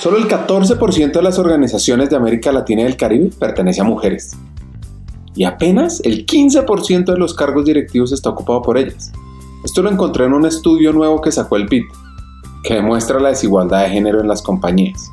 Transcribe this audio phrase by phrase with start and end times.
[0.00, 4.30] Solo el 14% de las organizaciones de América Latina y del Caribe pertenece a mujeres.
[5.34, 9.12] Y apenas el 15% de los cargos directivos está ocupado por ellas.
[9.62, 11.84] Esto lo encontré en un estudio nuevo que sacó el PIT,
[12.64, 15.10] que demuestra la desigualdad de género en las compañías.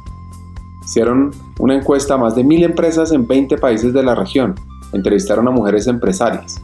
[0.86, 4.56] Hicieron una encuesta a más de mil empresas en 20 países de la región.
[4.94, 6.62] Entrevistaron a mujeres empresarias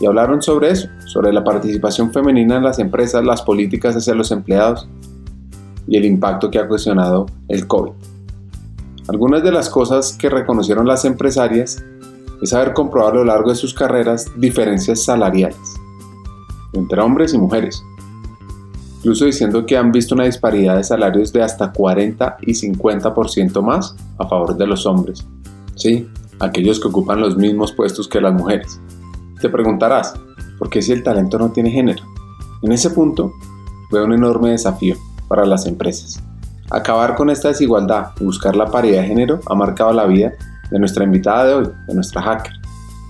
[0.00, 4.32] y hablaron sobre eso, sobre la participación femenina en las empresas, las políticas hacia los
[4.32, 4.88] empleados
[5.86, 7.92] y el impacto que ha ocasionado el COVID.
[9.08, 11.84] Algunas de las cosas que reconocieron las empresarias
[12.40, 15.58] es haber comprobado a lo largo de sus carreras diferencias salariales
[16.72, 17.84] entre hombres y mujeres,
[18.98, 23.94] incluso diciendo que han visto una disparidad de salarios de hasta 40 y 50% más
[24.18, 25.24] a favor de los hombres.
[25.76, 26.08] Sí,
[26.40, 28.80] aquellos que ocupan los mismos puestos que las mujeres.
[29.40, 30.14] Te preguntarás,
[30.58, 32.02] ¿por qué si el talento no tiene género?
[32.62, 33.32] En ese punto,
[33.92, 34.96] veo un enorme desafío
[35.28, 36.22] para las empresas.
[36.70, 40.32] Acabar con esta desigualdad y buscar la paridad de género ha marcado la vida
[40.70, 42.52] de nuestra invitada de hoy, de nuestra hacker,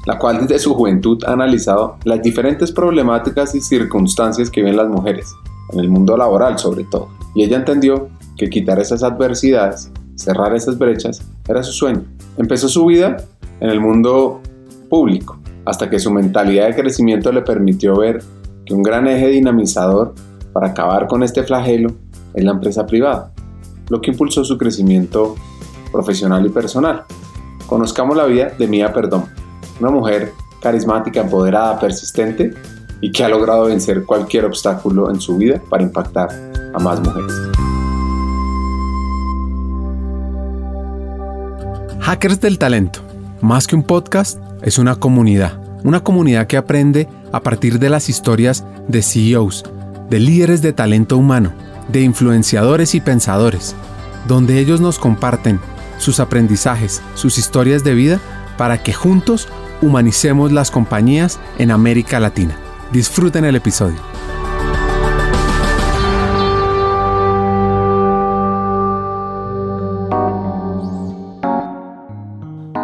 [0.07, 4.89] la cual desde su juventud ha analizado las diferentes problemáticas y circunstancias que viven las
[4.89, 5.33] mujeres,
[5.73, 10.79] en el mundo laboral sobre todo, y ella entendió que quitar esas adversidades, cerrar esas
[10.79, 12.05] brechas, era su sueño.
[12.37, 13.17] Empezó su vida
[13.61, 14.41] en el mundo
[14.91, 18.23] público, hasta que su mentalidad de crecimiento le permitió ver
[18.67, 20.15] que un gran eje dinamizador
[20.55, 21.91] para acabar con este flagelo
[22.33, 23.33] es la empresa privada,
[23.89, 25.35] lo que impulsó su crecimiento
[25.93, 27.03] profesional y personal.
[27.67, 29.25] Conozcamos la vida de Mía Perdón,
[29.81, 32.55] una mujer carismática, empoderada, persistente
[33.01, 36.31] y que ha logrado vencer cualquier obstáculo en su vida para impactar
[36.73, 37.33] a más mujeres.
[42.01, 43.01] Hackers del Talento,
[43.41, 48.09] más que un podcast, es una comunidad, una comunidad que aprende a partir de las
[48.09, 49.65] historias de CEOs,
[50.11, 51.53] de líderes de talento humano,
[51.89, 53.75] de influenciadores y pensadores,
[54.27, 55.61] donde ellos nos comparten
[55.99, 58.21] sus aprendizajes, sus historias de vida,
[58.57, 59.49] para que juntos
[59.83, 62.57] humanicemos las compañías en América Latina.
[62.93, 63.99] Disfruten el episodio.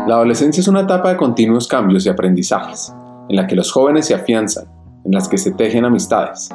[0.06, 2.93] La adolescencia es una etapa de continuos cambios y aprendizajes,
[3.28, 4.65] en la que los jóvenes se afianzan,
[5.05, 6.50] en las que se tejen amistades.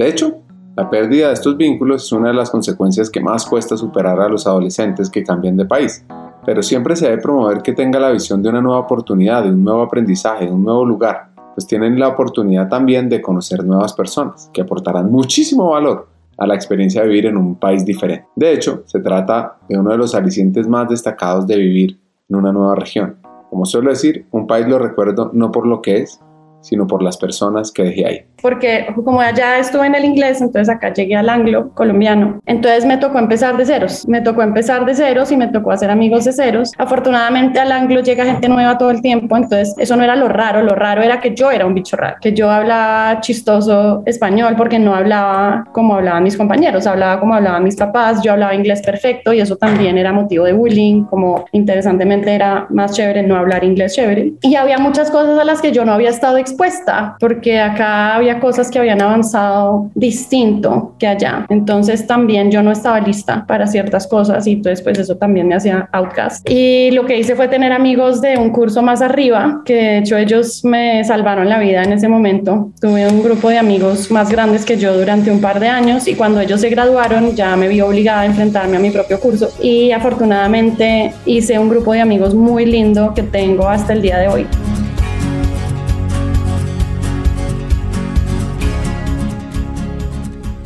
[0.00, 0.38] De hecho,
[0.78, 4.30] la pérdida de estos vínculos es una de las consecuencias que más cuesta superar a
[4.30, 6.06] los adolescentes que cambian de país,
[6.46, 9.62] pero siempre se debe promover que tenga la visión de una nueva oportunidad, de un
[9.62, 14.48] nuevo aprendizaje, de un nuevo lugar, pues tienen la oportunidad también de conocer nuevas personas
[14.54, 16.08] que aportarán muchísimo valor
[16.38, 18.26] a la experiencia de vivir en un país diferente.
[18.36, 22.00] De hecho, se trata de uno de los alicientes más destacados de vivir
[22.30, 23.16] en una nueva región.
[23.50, 26.22] Como suelo decir, un país lo recuerdo no por lo que es,
[26.62, 30.68] sino por las personas que dejé ahí porque como allá estuve en el inglés, entonces
[30.74, 32.40] acá llegué al anglo colombiano.
[32.46, 35.90] Entonces me tocó empezar de ceros, me tocó empezar de ceros y me tocó hacer
[35.90, 36.72] amigos de ceros.
[36.78, 40.62] Afortunadamente al anglo llega gente nueva todo el tiempo, entonces eso no era lo raro,
[40.62, 44.78] lo raro era que yo era un bicho raro, que yo hablaba chistoso español porque
[44.78, 49.32] no hablaba como hablaban mis compañeros, hablaba como hablaban mis papás, yo hablaba inglés perfecto
[49.32, 53.94] y eso también era motivo de bullying, como interesantemente era más chévere no hablar inglés
[53.94, 54.32] chévere.
[54.42, 58.29] Y había muchas cosas a las que yo no había estado expuesta, porque acá había
[58.38, 61.46] cosas que habían avanzado distinto que allá.
[61.48, 65.54] Entonces también yo no estaba lista para ciertas cosas y entonces pues eso también me
[65.54, 66.48] hacía outcast.
[66.48, 70.16] Y lo que hice fue tener amigos de un curso más arriba, que de hecho
[70.16, 72.70] ellos me salvaron la vida en ese momento.
[72.80, 76.14] Tuve un grupo de amigos más grandes que yo durante un par de años y
[76.14, 79.92] cuando ellos se graduaron ya me vi obligada a enfrentarme a mi propio curso y
[79.92, 84.46] afortunadamente hice un grupo de amigos muy lindo que tengo hasta el día de hoy.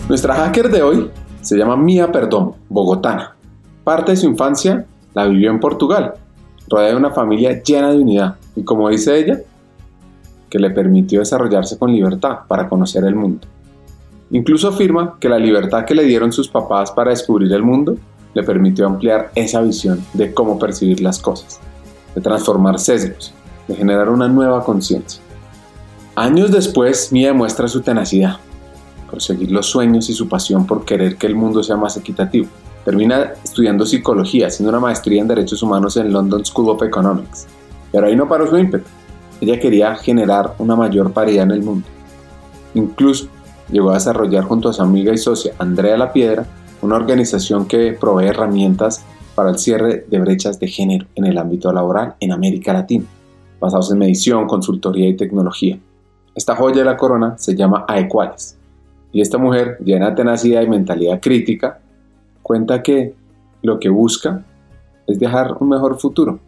[0.07, 1.11] Nuestra hacker de hoy
[1.41, 3.37] se llama Mía Perdón, bogotana.
[3.85, 4.85] Parte de su infancia
[5.15, 6.13] la vivió en Portugal,
[6.69, 9.41] rodeada de una familia llena de unidad y como dice ella,
[10.51, 13.47] que le permitió desarrollarse con libertad para conocer el mundo.
[14.31, 17.97] Incluso afirma que la libertad que le dieron sus papás para descubrir el mundo
[18.35, 21.61] le permitió ampliar esa visión de cómo percibir las cosas,
[22.15, 23.33] de transformar sesgos,
[23.69, 25.23] de generar una nueva conciencia.
[26.15, 28.37] Años después, Mía demuestra su tenacidad,
[29.21, 32.49] seguir los sueños y su pasión por querer que el mundo sea más equitativo.
[32.85, 37.47] Termina estudiando psicología, haciendo una maestría en derechos humanos en London School of Economics.
[37.91, 38.85] Pero ahí no paró su ímpetu.
[39.41, 41.87] Ella quería generar una mayor paridad en el mundo.
[42.75, 43.29] Incluso
[43.71, 46.47] llegó a desarrollar junto a su amiga y socia Andrea La Piedra
[46.83, 51.73] una organización que provee herramientas para el cierre de brechas de género en el ámbito
[51.73, 53.07] laboral en América Latina,
[53.59, 55.79] basados en medición, consultoría y tecnología.
[56.35, 58.59] Esta joya de la corona se llama AEQuales
[59.15, 61.79] y esta mujer, llena de tenacidad y mentalidad crítica,
[62.43, 63.15] cuenta que
[63.63, 64.45] lo que busca
[65.07, 66.41] es dejar un mejor futuro.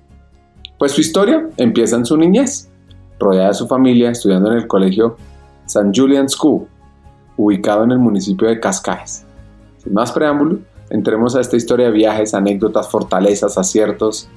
[0.77, 2.69] Pues su historia empieza en su niñez,
[3.21, 5.17] rodeada de su familia, estudiando en el colegio
[5.65, 5.93] St.
[5.95, 6.67] Julian School,
[7.37, 9.25] ubicado en el municipio de Cascais.
[9.79, 10.59] Sin más preámbulo,
[10.91, 14.29] entremos a esta historia de viajes, anécdotas, fortalezas, aciertos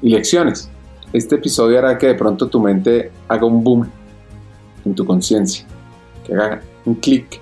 [0.00, 0.70] y lecciones.
[1.12, 3.90] Este episodio hará que de pronto tu mente haga un boom
[4.84, 5.66] en tu conciencia,
[6.24, 7.40] que haga un clic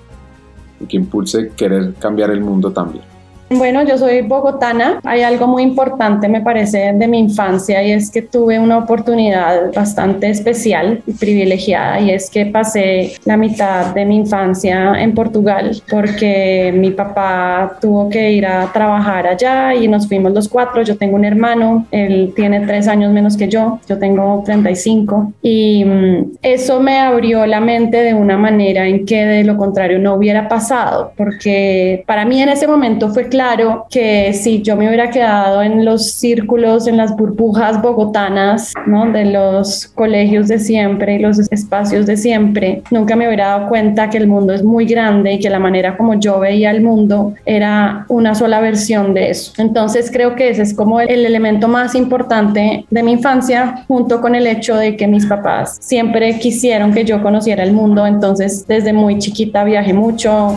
[0.80, 3.09] y que impulse querer cambiar el mundo también.
[3.52, 5.00] Bueno, yo soy bogotana.
[5.02, 9.74] Hay algo muy importante, me parece, de mi infancia y es que tuve una oportunidad
[9.74, 15.82] bastante especial y privilegiada y es que pasé la mitad de mi infancia en Portugal
[15.90, 20.82] porque mi papá tuvo que ir a trabajar allá y nos fuimos los cuatro.
[20.82, 25.84] Yo tengo un hermano, él tiene tres años menos que yo, yo tengo 35 y
[25.84, 30.14] mm, eso me abrió la mente de una manera en que de lo contrario no
[30.14, 34.86] hubiera pasado porque para mí en ese momento fue claro claro que si yo me
[34.86, 39.10] hubiera quedado en los círculos, en las burbujas bogotanas, ¿no?
[39.10, 44.10] De los colegios de siempre y los espacios de siempre, nunca me hubiera dado cuenta
[44.10, 47.32] que el mundo es muy grande y que la manera como yo veía el mundo
[47.46, 49.54] era una sola versión de eso.
[49.56, 54.34] Entonces creo que ese es como el elemento más importante de mi infancia, junto con
[54.34, 58.92] el hecho de que mis papás siempre quisieron que yo conociera el mundo, entonces desde
[58.92, 60.54] muy chiquita viajé mucho.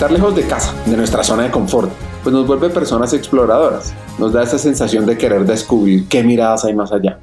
[0.00, 1.90] Estar lejos de casa, de nuestra zona de confort,
[2.22, 6.74] pues nos vuelve personas exploradoras, nos da esa sensación de querer descubrir qué miradas hay
[6.74, 7.18] más allá.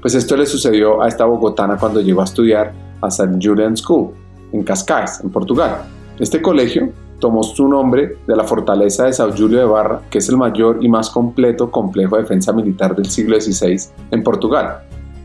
[0.00, 3.36] Pues esto le sucedió a esta bogotana cuando llegó a estudiar a St.
[3.38, 4.14] Julian School,
[4.50, 5.82] en Cascais, en Portugal.
[6.18, 6.88] Este colegio
[7.20, 10.78] tomó su nombre de la fortaleza de São Julio de Barra, que es el mayor
[10.80, 13.78] y más completo complejo de defensa militar del siglo XVI
[14.10, 14.78] en Portugal,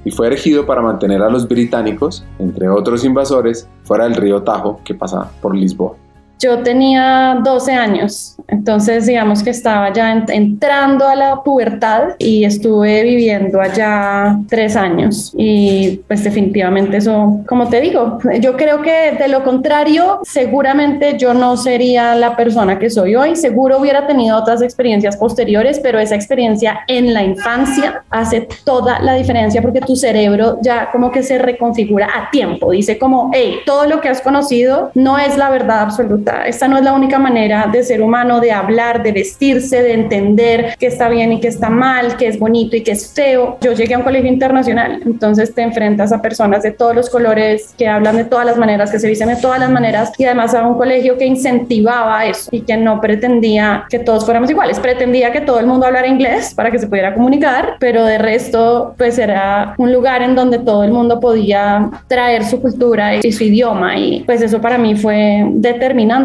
[0.04, 4.82] y fue erigido para mantener a los británicos, entre otros invasores, fuera del río Tajo
[4.84, 5.96] que pasa por Lisboa.
[6.40, 13.02] Yo tenía 12 años, entonces digamos que estaba ya entrando a la pubertad y estuve
[13.02, 19.28] viviendo allá tres años y pues definitivamente eso, como te digo, yo creo que de
[19.30, 24.62] lo contrario, seguramente yo no sería la persona que soy hoy, seguro hubiera tenido otras
[24.62, 30.60] experiencias posteriores, pero esa experiencia en la infancia hace toda la diferencia porque tu cerebro
[30.62, 34.92] ya como que se reconfigura a tiempo, dice como, hey, todo lo que has conocido
[34.94, 38.52] no es la verdad absoluta esta no es la única manera de ser humano, de
[38.52, 42.76] hablar, de vestirse, de entender qué está bien y qué está mal, qué es bonito
[42.76, 43.58] y qué es feo.
[43.62, 47.74] Yo llegué a un colegio internacional, entonces te enfrentas a personas de todos los colores,
[47.78, 50.54] que hablan de todas las maneras, que se visten de todas las maneras y además
[50.54, 55.32] a un colegio que incentivaba eso y que no pretendía que todos fuéramos iguales, pretendía
[55.32, 59.18] que todo el mundo hablara inglés para que se pudiera comunicar, pero de resto pues
[59.18, 63.98] era un lugar en donde todo el mundo podía traer su cultura y su idioma
[63.98, 66.17] y pues eso para mí fue determinante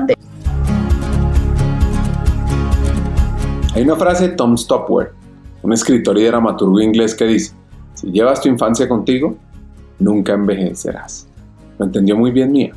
[3.74, 5.08] hay una frase de Tom Stopwell,
[5.62, 7.54] un escritor y dramaturgo inglés que dice,
[7.94, 9.36] si llevas tu infancia contigo,
[9.98, 11.28] nunca envejecerás.
[11.78, 12.72] Lo entendió muy bien Mía,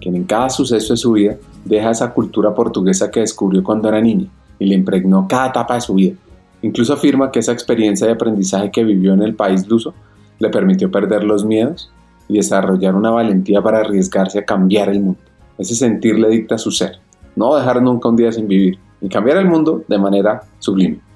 [0.00, 4.00] quien en cada suceso de su vida deja esa cultura portuguesa que descubrió cuando era
[4.00, 4.26] niña
[4.58, 6.16] y le impregnó cada etapa de su vida.
[6.62, 9.94] Incluso afirma que esa experiencia de aprendizaje que vivió en el país luso
[10.38, 11.90] le permitió perder los miedos
[12.28, 15.20] y desarrollar una valentía para arriesgarse a cambiar el mundo.
[15.58, 17.00] Ese sentir le dicta su ser,
[17.36, 21.07] no dejar nunca un día sin vivir y cambiar el mundo de manera sublime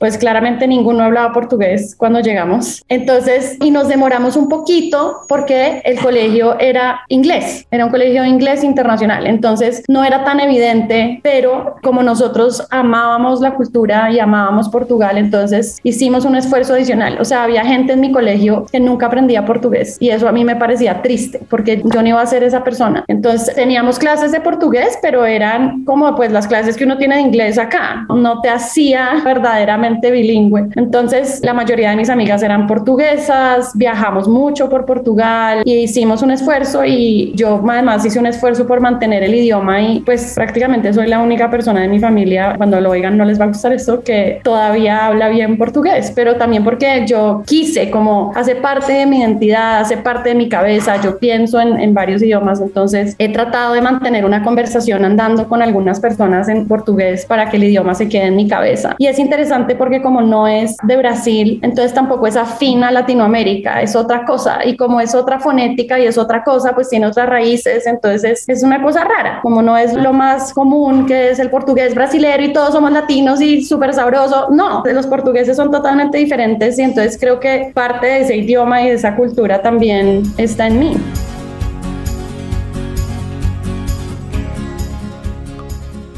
[0.00, 2.82] pues claramente ninguno hablaba portugués cuando llegamos.
[2.88, 8.64] Entonces, y nos demoramos un poquito porque el colegio era inglés, era un colegio inglés
[8.64, 9.26] internacional.
[9.26, 15.78] Entonces, no era tan evidente, pero como nosotros amábamos la cultura y amábamos Portugal, entonces
[15.82, 17.18] hicimos un esfuerzo adicional.
[17.20, 20.44] O sea, había gente en mi colegio que nunca aprendía portugués y eso a mí
[20.46, 23.04] me parecía triste porque yo no iba a ser esa persona.
[23.06, 27.20] Entonces, teníamos clases de portugués, pero eran como pues las clases que uno tiene de
[27.20, 28.06] inglés acá.
[28.08, 30.68] No te hacía verdaderamente bilingüe.
[30.76, 36.30] Entonces, la mayoría de mis amigas eran portuguesas, viajamos mucho por Portugal y hicimos un
[36.30, 41.08] esfuerzo y yo además hice un esfuerzo por mantener el idioma y pues prácticamente soy
[41.08, 44.02] la única persona de mi familia, cuando lo oigan no les va a gustar esto,
[44.02, 49.20] que todavía habla bien portugués, pero también porque yo quise como hace parte de mi
[49.20, 53.74] identidad, hace parte de mi cabeza, yo pienso en, en varios idiomas, entonces he tratado
[53.74, 58.08] de mantener una conversación andando con algunas personas en portugués para que el idioma se
[58.08, 58.94] quede en mi cabeza.
[58.98, 63.80] Y es interesante porque como no es de Brasil, entonces tampoco es afín a Latinoamérica,
[63.80, 64.58] es otra cosa.
[64.62, 68.62] Y como es otra fonética y es otra cosa, pues tiene otras raíces, entonces es,
[68.62, 69.40] una cosa rara.
[69.40, 73.40] Como no es lo más común que es el portugués brasilero y todos somos latinos
[73.40, 78.20] y súper sabroso, no, los portugueses son totalmente diferentes y entonces creo que parte de
[78.20, 80.96] ese idioma y de esa cultura también está en mí.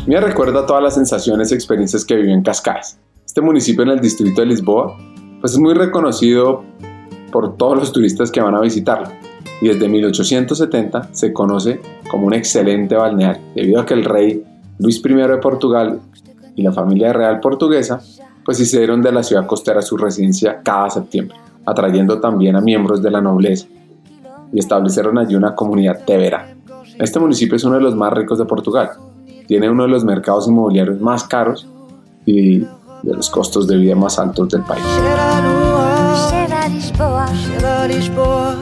[0.05, 2.99] Me recuerda todas las sensaciones y experiencias que vivió en Cascais.
[3.33, 4.95] Este municipio en el distrito de Lisboa
[5.41, 6.65] pues es muy reconocido
[7.31, 9.09] por todos los turistas que van a visitarlo
[9.63, 14.45] y desde 1870 se conoce como un excelente balneario debido a que el rey
[14.79, 15.99] Luis I de Portugal
[16.57, 18.03] y la familia real portuguesa
[18.45, 23.13] pues hicieron de la ciudad costera su residencia cada septiembre, atrayendo también a miembros de
[23.13, 23.67] la nobleza
[24.53, 26.55] y establecieron allí una comunidad de verano.
[26.99, 28.91] Este municipio es uno de los más ricos de Portugal
[29.47, 31.67] tiene uno de los mercados inmobiliarios más caros
[32.27, 32.63] y
[33.03, 34.85] de los costos de vida más altos del país.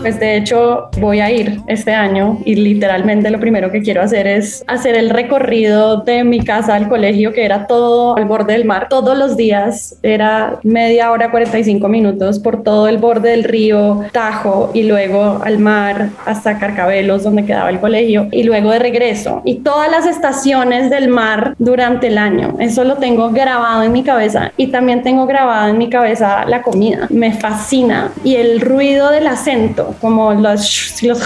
[0.01, 4.27] Pues de hecho voy a ir este año y literalmente lo primero que quiero hacer
[4.27, 8.65] es hacer el recorrido de mi casa al colegio que era todo al borde del
[8.65, 8.87] mar.
[8.89, 14.71] Todos los días era media hora, 45 minutos por todo el borde del río Tajo
[14.73, 19.43] y luego al mar hasta Carcabelos donde quedaba el colegio y luego de regreso.
[19.45, 22.57] Y todas las estaciones del mar durante el año.
[22.61, 26.63] Eso lo tengo grabado en mi cabeza y también tengo grabado en mi cabeza la
[26.63, 27.07] comida.
[27.11, 27.90] Me fascina
[28.25, 31.21] y el ruido del acento, como los, los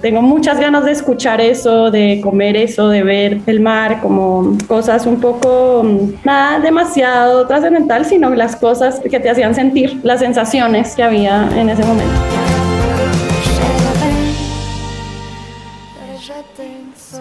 [0.00, 5.06] tengo muchas ganas de escuchar eso, de comer eso, de ver el mar, como cosas
[5.06, 5.84] un poco,
[6.24, 11.70] nada demasiado trascendental, sino las cosas que te hacían sentir, las sensaciones que había en
[11.70, 12.14] ese momento.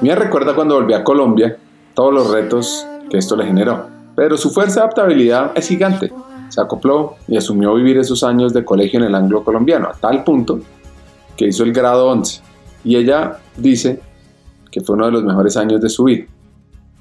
[0.02, 1.58] Me recuerda cuando volví a Colombia
[1.94, 6.12] todos los retos que esto le generó, pero su fuerza de adaptabilidad es gigante
[6.50, 10.24] se acopló y asumió vivir esos años de colegio en el anglo colombiano, a tal
[10.24, 10.60] punto
[11.38, 12.42] que hizo el grado 11.
[12.84, 14.02] Y ella dice
[14.72, 16.26] que fue uno de los mejores años de su vida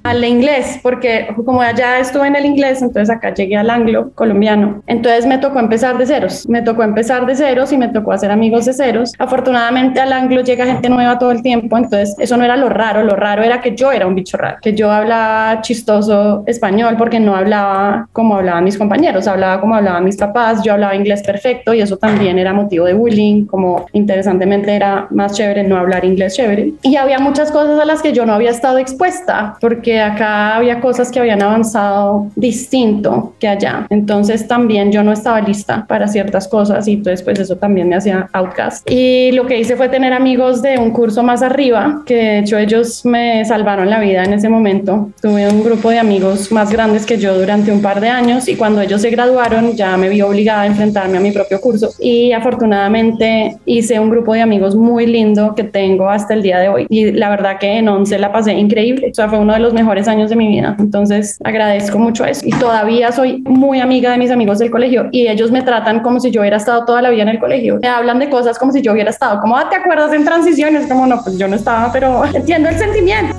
[0.02, 4.82] al inglés, porque como allá estuve en el inglés, entonces acá llegué al anglo colombiano.
[4.86, 8.30] Entonces me tocó empezar de ceros, me tocó empezar de ceros y me tocó hacer
[8.30, 9.12] amigos de ceros.
[9.18, 13.02] Afortunadamente al anglo llega gente nueva todo el tiempo, entonces eso no era lo raro,
[13.02, 17.20] lo raro era que yo era un bicho raro, que yo hablaba chistoso español porque
[17.20, 21.74] no hablaba como hablaban mis compañeros, hablaba como hablaban mis papás, yo hablaba inglés perfecto
[21.74, 26.36] y eso también era motivo de bullying, como interesantemente era más chévere no hablar inglés
[26.36, 26.72] chévere.
[26.82, 30.80] Y había muchas cosas a las que yo no había estado expuesta porque acá había
[30.80, 33.86] cosas que habían avanzado distinto que allá.
[33.90, 37.96] Entonces también yo no estaba lista para ciertas cosas y entonces pues eso también me
[37.96, 38.88] hacía outcast.
[38.90, 42.58] Y lo que hice fue tener amigos de un curso más arriba, que de hecho
[42.58, 45.10] ellos me salvaron la vida en ese momento.
[45.20, 48.56] Tuve un grupo de amigos más grandes que yo durante un par de años y
[48.56, 52.32] cuando ellos se graduaron ya me vi obligada a enfrentarme a mi propio curso y
[52.32, 56.86] afortunadamente hice un grupo de amigos muy lindo que tengo hasta el día de hoy
[56.88, 59.08] y la verdad que en 11 la pasé increíble.
[59.10, 60.74] O sea, fue uno de los mejores años de mi vida.
[60.78, 62.42] Entonces agradezco mucho eso.
[62.44, 66.18] Y todavía soy muy amiga de mis amigos del colegio y ellos me tratan como
[66.18, 67.78] si yo hubiera estado toda la vida en el colegio.
[67.80, 69.40] Me hablan de cosas como si yo hubiera estado.
[69.40, 70.88] Como, ah, ¿te acuerdas en transiciones?
[70.88, 73.36] Como, no, pues yo no estaba, pero entiendo el sentimiento.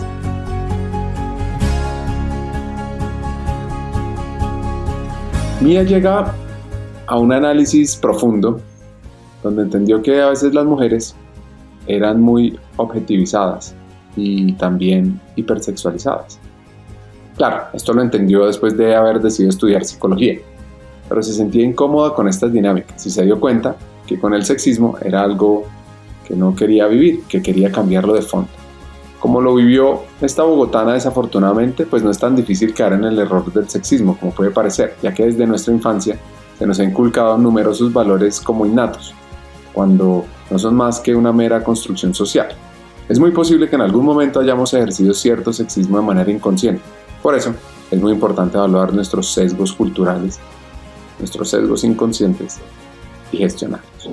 [5.59, 6.33] Mía llega
[7.07, 8.61] a un análisis profundo
[9.43, 11.15] donde entendió que a veces las mujeres
[11.87, 13.75] eran muy objetivizadas
[14.15, 16.39] y también hipersexualizadas.
[17.37, 20.39] Claro, esto lo entendió después de haber decidido estudiar psicología,
[21.07, 23.75] pero se sentía incómoda con estas dinámicas y se dio cuenta
[24.05, 25.65] que con el sexismo era algo
[26.27, 28.49] que no quería vivir, que quería cambiarlo de fondo.
[29.19, 33.51] Como lo vivió esta bogotana desafortunadamente, pues no es tan difícil caer en el error
[33.51, 36.17] del sexismo como puede parecer, ya que desde nuestra infancia
[36.57, 39.13] se nos ha inculcado numerosos valores como innatos,
[39.73, 42.49] cuando no son más que una mera construcción social.
[43.09, 46.83] Es muy posible que en algún momento hayamos ejercido cierto sexismo de manera inconsciente.
[47.23, 47.55] Por eso,
[47.89, 50.39] es muy importante evaluar nuestros sesgos culturales,
[51.17, 52.59] nuestros sesgos inconscientes
[53.31, 54.11] y gestionarlos.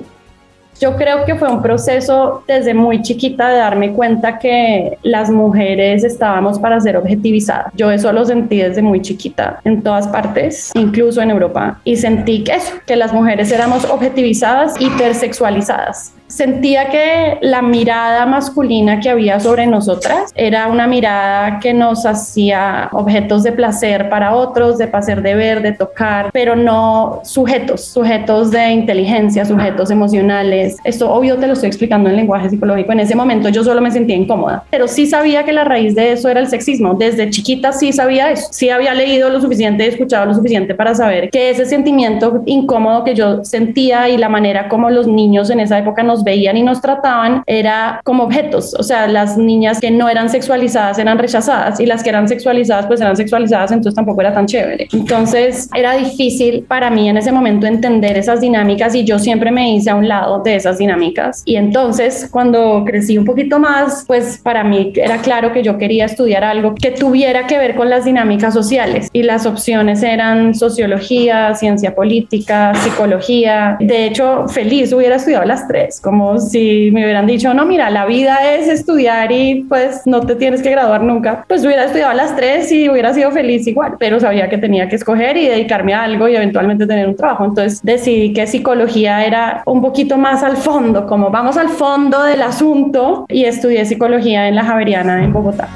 [0.80, 6.02] Yo creo que fue un proceso desde muy chiquita de darme cuenta que las mujeres
[6.02, 7.72] estábamos para ser objetivizadas.
[7.74, 12.44] Yo eso lo sentí desde muy chiquita en todas partes, incluso en Europa, y sentí
[12.44, 19.38] que eso, que las mujeres éramos objetivizadas, hipersexualizadas sentía que la mirada masculina que había
[19.40, 25.22] sobre nosotras era una mirada que nos hacía objetos de placer para otros, de placer
[25.22, 30.76] de ver, de tocar, pero no sujetos, sujetos de inteligencia, sujetos emocionales.
[30.84, 32.92] Esto obvio te lo estoy explicando en lenguaje psicológico.
[32.92, 36.12] En ese momento yo solo me sentía incómoda, pero sí sabía que la raíz de
[36.12, 36.94] eso era el sexismo.
[36.94, 38.48] Desde chiquita sí sabía eso.
[38.50, 43.14] Sí había leído lo suficiente, escuchado lo suficiente para saber que ese sentimiento incómodo que
[43.14, 46.62] yo sentía y la manera como los niños en esa época nos nos veían y
[46.62, 51.78] nos trataban era como objetos, o sea, las niñas que no eran sexualizadas eran rechazadas
[51.78, 54.88] y las que eran sexualizadas pues eran sexualizadas, entonces tampoco era tan chévere.
[54.92, 59.74] Entonces era difícil para mí en ese momento entender esas dinámicas y yo siempre me
[59.74, 61.42] hice a un lado de esas dinámicas.
[61.44, 66.06] Y entonces cuando crecí un poquito más, pues para mí era claro que yo quería
[66.06, 71.54] estudiar algo que tuviera que ver con las dinámicas sociales y las opciones eran sociología,
[71.54, 73.76] ciencia política, psicología.
[73.80, 78.06] De hecho, feliz hubiera estudiado las tres, como si me hubieran dicho, no, mira, la
[78.06, 81.44] vida es estudiar y pues no te tienes que graduar nunca.
[81.48, 84.94] Pues hubiera estudiado las tres y hubiera sido feliz igual, pero sabía que tenía que
[84.94, 87.44] escoger y dedicarme a algo y eventualmente tener un trabajo.
[87.44, 92.42] Entonces decidí que psicología era un poquito más al fondo, como vamos al fondo del
[92.42, 95.68] asunto y estudié psicología en la Javeriana en Bogotá.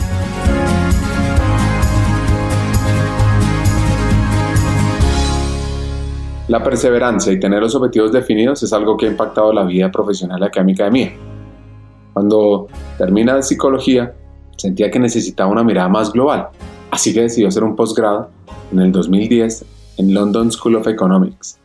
[6.51, 10.41] La perseverancia y tener los objetivos definidos es algo que ha impactado la vida profesional
[10.41, 11.09] y académica de mí.
[12.13, 12.67] Cuando
[12.99, 14.17] termina de psicología,
[14.57, 16.49] sentía que necesitaba una mirada más global,
[16.91, 18.31] así que decidí hacer un posgrado
[18.73, 19.65] en el 2010
[19.99, 21.57] en London School of Economics,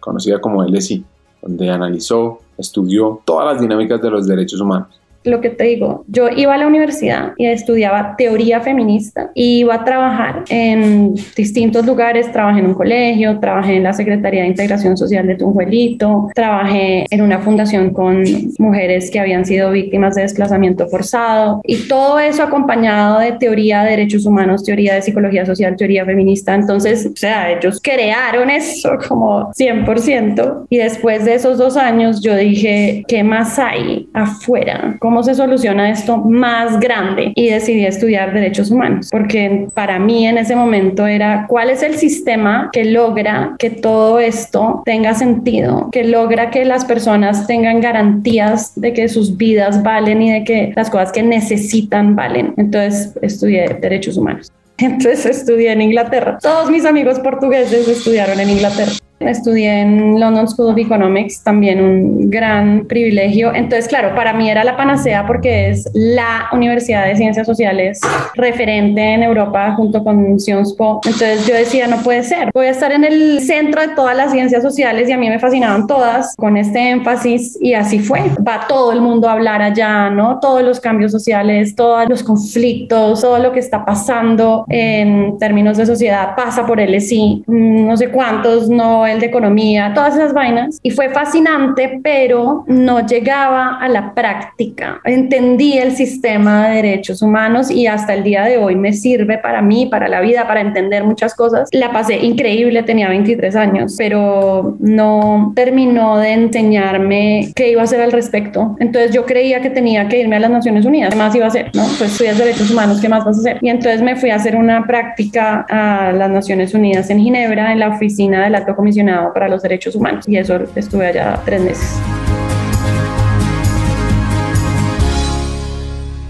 [0.00, 1.02] conocida como LSE,
[1.42, 6.28] donde analizó, estudió todas las dinámicas de los derechos humanos lo que te digo, yo
[6.30, 12.32] iba a la universidad y estudiaba teoría feminista y iba a trabajar en distintos lugares,
[12.32, 17.20] trabajé en un colegio, trabajé en la Secretaría de Integración Social de Tunjuelito, trabajé en
[17.20, 18.24] una fundación con
[18.58, 23.90] mujeres que habían sido víctimas de desplazamiento forzado y todo eso acompañado de teoría de
[23.90, 26.54] derechos humanos, teoría de psicología social, teoría feminista.
[26.54, 32.34] Entonces, o sea, ellos crearon eso como 100% y después de esos dos años yo
[32.36, 34.96] dije, ¿qué más hay afuera?
[35.10, 40.38] Cómo se soluciona esto más grande y decidí estudiar derechos humanos, porque para mí en
[40.38, 46.04] ese momento era cuál es el sistema que logra que todo esto tenga sentido, que
[46.04, 50.88] logra que las personas tengan garantías de que sus vidas valen y de que las
[50.88, 52.54] cosas que necesitan valen.
[52.56, 54.52] Entonces estudié derechos humanos.
[54.78, 56.38] Entonces estudié en Inglaterra.
[56.40, 58.92] Todos mis amigos portugueses estudiaron en Inglaterra.
[59.20, 63.54] Estudié en London School of Economics, también un gran privilegio.
[63.54, 68.00] Entonces, claro, para mí era la panacea porque es la Universidad de Ciencias Sociales
[68.34, 71.02] referente en Europa junto con Sciences Po.
[71.04, 74.32] Entonces yo decía, no puede ser, voy a estar en el centro de todas las
[74.32, 78.22] ciencias sociales y a mí me fascinaban todas con este énfasis y así fue.
[78.46, 80.38] Va todo el mundo a hablar allá, ¿no?
[80.40, 85.84] Todos los cambios sociales, todos los conflictos, todo lo que está pasando en términos de
[85.84, 87.44] sociedad pasa por LSI.
[87.46, 90.78] No sé cuántos no de economía, todas esas vainas.
[90.82, 95.00] Y fue fascinante, pero no llegaba a la práctica.
[95.04, 99.62] Entendí el sistema de derechos humanos y hasta el día de hoy me sirve para
[99.62, 101.68] mí, para la vida, para entender muchas cosas.
[101.72, 108.00] La pasé increíble, tenía 23 años, pero no terminó de enseñarme qué iba a hacer
[108.00, 108.76] al respecto.
[108.80, 111.10] Entonces yo creía que tenía que irme a las Naciones Unidas.
[111.10, 111.70] ¿Qué más iba a hacer?
[111.74, 111.82] ¿no?
[111.98, 113.58] Pues estudias derechos humanos, ¿qué más vas a hacer?
[113.60, 117.80] Y entonces me fui a hacer una práctica a las Naciones Unidas en Ginebra, en
[117.80, 118.99] la oficina del Alto Comisionado
[119.32, 122.00] para los Derechos Humanos y eso estuve allá tres meses.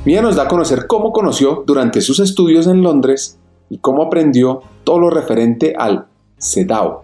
[0.05, 4.63] Mía nos da a conocer cómo conoció durante sus estudios en Londres y cómo aprendió
[4.83, 6.07] todo lo referente al
[6.39, 7.03] CEDAW,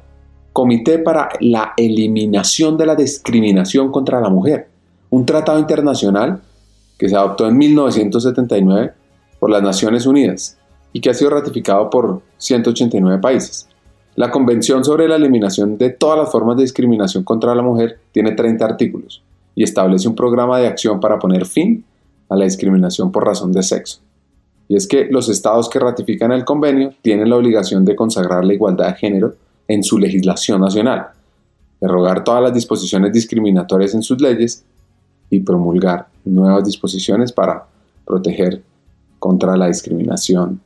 [0.53, 4.69] Comité para la Eliminación de la Discriminación contra la Mujer,
[5.11, 6.41] un tratado internacional
[6.99, 8.93] que se adoptó en 1979
[9.39, 10.57] por las Naciones Unidas
[10.95, 13.69] y que ha sido ratificado por 189 países.
[14.17, 18.33] La Convención sobre la Eliminación de todas las formas de discriminación contra la mujer tiene
[18.33, 19.23] 30 artículos
[19.55, 21.85] y establece un programa de acción para poner fin
[22.31, 24.01] a la discriminación por razón de sexo.
[24.69, 28.55] Y es que los estados que ratifican el convenio tienen la obligación de consagrar la
[28.55, 29.35] igualdad de género
[29.69, 31.09] en su legislación nacional,
[31.79, 34.65] derogar todas las disposiciones discriminatorias en sus leyes
[35.29, 37.67] y promulgar nuevas disposiciones para
[38.07, 38.63] proteger
[39.19, 40.59] contra la discriminación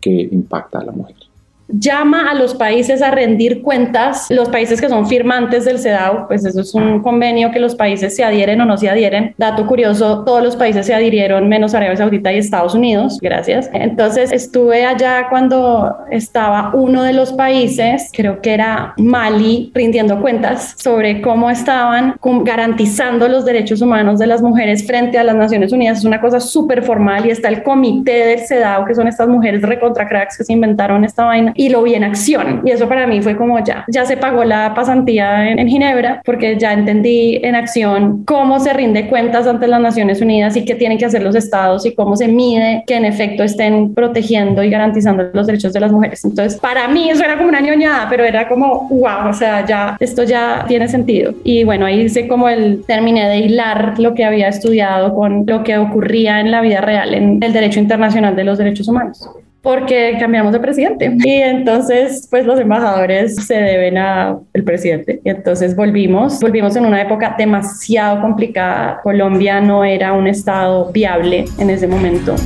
[0.00, 1.25] que impacta a la mujer
[1.68, 6.44] llama a los países a rendir cuentas, los países que son firmantes del CEDAW, pues
[6.44, 9.34] eso es un convenio que los países se adhieren o no se adhieren.
[9.36, 13.68] Dato curioso, todos los países se adhirieron menos Arabia Saudita y Estados Unidos, gracias.
[13.72, 20.74] Entonces estuve allá cuando estaba uno de los países, creo que era Mali, rindiendo cuentas
[20.78, 25.98] sobre cómo estaban garantizando los derechos humanos de las mujeres frente a las Naciones Unidas.
[25.98, 29.62] Es una cosa súper formal y está el comité del CEDAW, que son estas mujeres
[29.62, 32.62] recontra cracks que se inventaron esta vaina y lo vi en acción.
[32.64, 36.22] Y eso para mí fue como ya, ya se pagó la pasantía en, en Ginebra
[36.24, 40.74] porque ya entendí en acción cómo se rinde cuentas ante las Naciones Unidas y qué
[40.74, 44.70] tienen que hacer los estados y cómo se mide que en efecto estén protegiendo y
[44.70, 46.24] garantizando los derechos de las mujeres.
[46.24, 49.96] Entonces, para mí eso era como una ñoñada, pero era como, wow, o sea, ya,
[50.00, 51.34] esto ya tiene sentido.
[51.44, 55.62] Y bueno, ahí hice como el, terminé de hilar lo que había estudiado con lo
[55.62, 59.28] que ocurría en la vida real en el derecho internacional de los derechos humanos
[59.66, 65.74] porque cambiamos de presidente y entonces pues los embajadores se deben al presidente y entonces
[65.74, 69.00] volvimos, volvimos en una época demasiado complicada.
[69.02, 72.36] Colombia no era un estado viable en ese momento.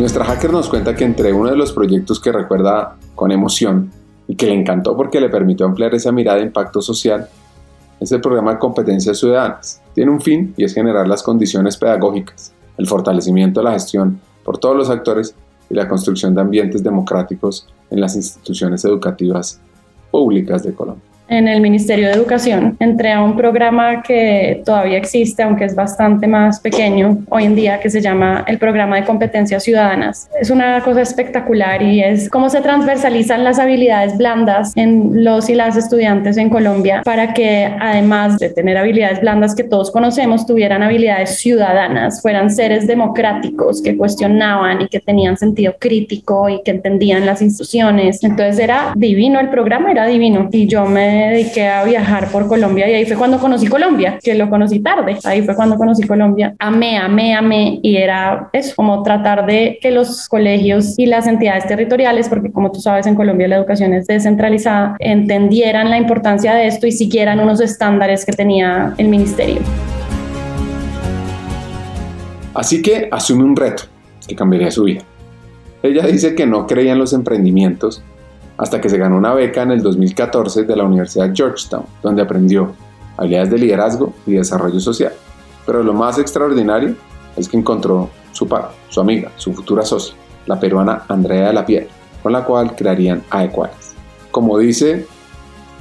[0.00, 3.92] Nuestra hacker nos cuenta que entre uno de los proyectos que recuerda con emoción
[4.26, 7.28] y que le encantó porque le permitió ampliar esa mirada de impacto social
[8.00, 9.80] es el programa de competencias ciudadanas.
[9.94, 14.58] Tiene un fin y es generar las condiciones pedagógicas el fortalecimiento de la gestión por
[14.58, 15.34] todos los actores
[15.70, 19.60] y la construcción de ambientes democráticos en las instituciones educativas
[20.10, 22.76] públicas de Colombia en el Ministerio de Educación.
[22.80, 27.80] Entré a un programa que todavía existe, aunque es bastante más pequeño hoy en día,
[27.80, 30.28] que se llama el Programa de Competencias Ciudadanas.
[30.40, 35.54] Es una cosa espectacular y es cómo se transversalizan las habilidades blandas en los y
[35.54, 40.82] las estudiantes en Colombia para que además de tener habilidades blandas que todos conocemos, tuvieran
[40.82, 47.26] habilidades ciudadanas, fueran seres democráticos que cuestionaban y que tenían sentido crítico y que entendían
[47.26, 48.22] las instituciones.
[48.22, 52.88] Entonces era divino el programa, era divino y yo me dediqué a viajar por Colombia
[52.88, 55.18] y ahí fue cuando conocí Colombia, que lo conocí tarde.
[55.24, 56.54] Ahí fue cuando conocí Colombia.
[56.58, 61.66] Amé, amé, amé y era eso, como tratar de que los colegios y las entidades
[61.66, 66.66] territoriales, porque como tú sabes en Colombia la educación es descentralizada, entendieran la importancia de
[66.66, 69.60] esto y siguieran unos estándares que tenía el ministerio.
[72.54, 73.84] Así que asume un reto
[74.26, 75.02] que cambiaría su vida.
[75.82, 78.02] Ella dice que no creía en los emprendimientos
[78.56, 82.72] hasta que se ganó una beca en el 2014 de la Universidad Georgetown, donde aprendió
[83.16, 85.12] habilidades de liderazgo y desarrollo social.
[85.66, 86.94] Pero lo más extraordinario
[87.36, 90.14] es que encontró su par, su amiga, su futura socia,
[90.46, 91.88] la peruana Andrea de la Piedra,
[92.22, 93.94] con la cual crearían Aequales.
[94.30, 95.06] Como dice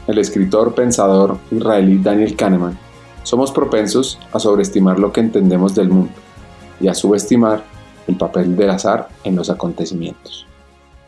[0.07, 2.77] el escritor pensador israelí Daniel Kahneman,
[3.23, 6.13] somos propensos a sobreestimar lo que entendemos del mundo
[6.79, 7.63] y a subestimar
[8.07, 10.45] el papel del azar en los acontecimientos.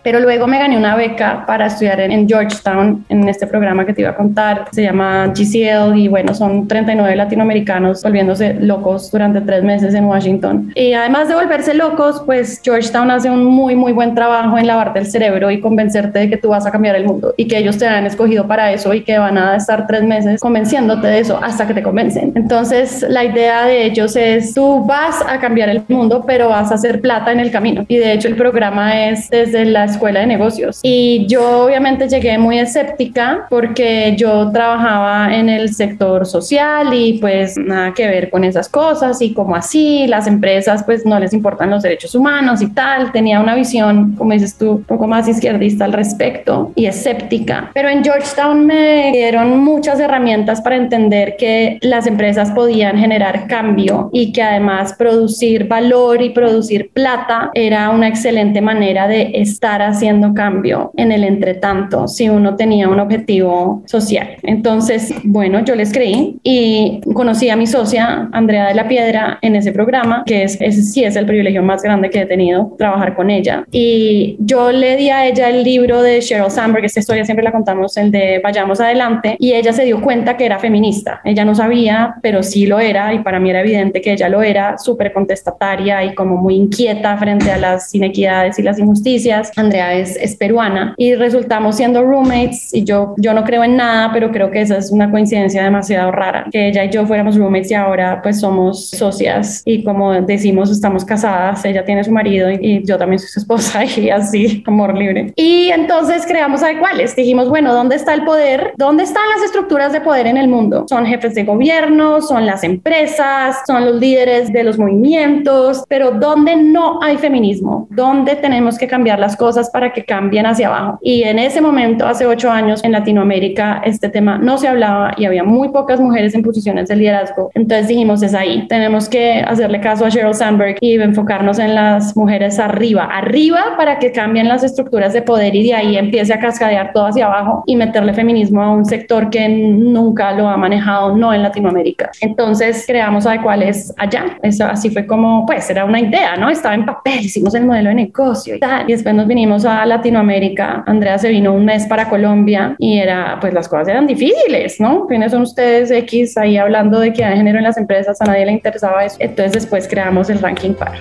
[0.06, 4.02] Pero luego me gané una beca para estudiar en, Georgetown, en este programa que te
[4.02, 4.68] iba a contar.
[4.72, 10.72] Se llama GCL y bueno, son 39 latinoamericanos volviéndose locos durante tres meses en Washington.
[10.76, 15.00] Y además de volverse locos, pues Georgetown hace un muy, muy buen trabajo en lavarte
[15.00, 17.80] el cerebro y convencerte de que tú vas a cambiar el mundo y que ellos
[17.80, 21.40] te han escogido para eso y que van a estar tres meses convenciéndote de eso
[21.42, 22.32] hasta que te convencen.
[22.36, 26.76] Entonces, la idea de ellos es, tú vas a cambiar el mundo, pero vas a
[26.76, 27.86] hacer plata en el camino.
[27.88, 30.80] Y de hecho, el programa es desde las escuela de negocios.
[30.84, 37.58] Y yo obviamente llegué muy escéptica porque yo trabajaba en el sector social y pues
[37.58, 41.70] nada que ver con esas cosas y como así, las empresas pues no les importan
[41.70, 43.12] los derechos humanos y tal.
[43.12, 47.72] Tenía una visión, como dices tú, un poco más izquierdista al respecto y escéptica.
[47.74, 54.10] Pero en Georgetown me dieron muchas herramientas para entender que las empresas podían generar cambio
[54.12, 60.34] y que además producir valor y producir plata era una excelente manera de estar haciendo
[60.34, 64.38] cambio en el entretanto si uno tenía un objetivo social.
[64.44, 69.56] Entonces, bueno, yo les creí y conocí a mi socia Andrea de la Piedra en
[69.56, 73.16] ese programa, que es, ese sí es el privilegio más grande que he tenido, trabajar
[73.16, 73.66] con ella.
[73.72, 77.52] Y yo le di a ella el libro de Sheryl Sandberg, esta historia siempre la
[77.52, 81.22] contamos, el de Vayamos Adelante, y ella se dio cuenta que era feminista.
[81.24, 84.42] Ella no sabía, pero sí lo era, y para mí era evidente que ella lo
[84.42, 89.52] era, súper contestataria y como muy inquieta frente a las inequidades y las injusticias.
[89.56, 94.32] Andrea es, peruana y resultamos siendo roommates y yo, yo no creo en nada, pero
[94.32, 97.74] creo que esa es una coincidencia demasiado rara, que ella y yo fuéramos roommates y
[97.74, 102.98] ahora pues somos socias y como decimos estamos casadas, ella tiene su marido y, yo
[102.98, 105.34] también soy su esposa y así, amor libre.
[105.36, 108.74] Y entonces creamos cuáles dijimos, bueno, ¿dónde está el poder?
[108.78, 110.86] ¿Dónde están las estructuras de poder en el mundo?
[110.90, 116.56] Son jefes de gobierno, son las empresas, son los líderes de los movimientos, pero ¿dónde
[116.56, 117.88] no hay feminismo?
[117.92, 121.00] ¿Dónde tenemos que cambiar las cosas cosas para que cambien hacia abajo.
[121.02, 125.26] Y en ese momento, hace ocho años, en Latinoamérica, este tema no se hablaba y
[125.26, 127.52] había muy pocas mujeres en posiciones de liderazgo.
[127.54, 132.16] Entonces dijimos, es ahí, tenemos que hacerle caso a Sheryl Sandberg y enfocarnos en las
[132.16, 136.40] mujeres arriba, arriba para que cambien las estructuras de poder y de ahí empiece a
[136.40, 141.16] cascadear todo hacia abajo y meterle feminismo a un sector que nunca lo ha manejado,
[141.16, 142.12] no en Latinoamérica.
[142.22, 144.38] Entonces creamos Adecuales allá.
[144.42, 146.50] Eso así fue como, pues era una idea, ¿no?
[146.50, 148.90] Estaba en papel, hicimos el modelo de negocio y tal.
[148.90, 150.84] Y después nos vinimos a Latinoamérica.
[150.88, 155.06] Andrea se vino un mes para Colombia y era, pues las cosas eran difíciles, ¿no?
[155.06, 158.20] ¿Quiénes son ustedes X ahí hablando de que hay género en las empresas?
[158.22, 159.18] A nadie le interesaba eso.
[159.20, 160.98] Entonces después creamos el ranking para.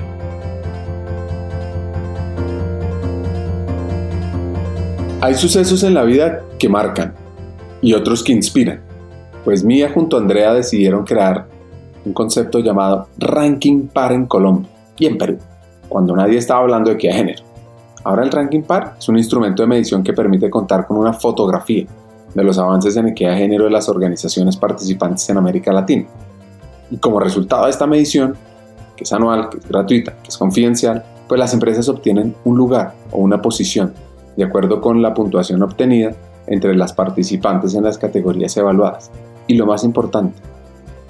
[5.23, 7.15] Hay sucesos en la vida que marcan
[7.81, 8.81] y otros que inspiran.
[9.43, 11.47] Pues Mía junto a Andrea decidieron crear
[12.05, 15.39] un concepto llamado Ranking Par en Colombia y en Perú,
[15.89, 17.44] cuando nadie estaba hablando de de género.
[18.05, 21.87] Ahora el Ranking Par es un instrumento de medición que permite contar con una fotografía
[22.35, 26.05] de los avances en equidad de género de las organizaciones participantes en América Latina.
[26.91, 28.37] Y como resultado de esta medición,
[28.95, 32.95] que es anual, que es gratuita, que es confidencial, pues las empresas obtienen un lugar
[33.11, 33.95] o una posición
[34.37, 36.13] de acuerdo con la puntuación obtenida
[36.47, 39.11] entre las participantes en las categorías evaluadas.
[39.47, 40.37] Y lo más importante,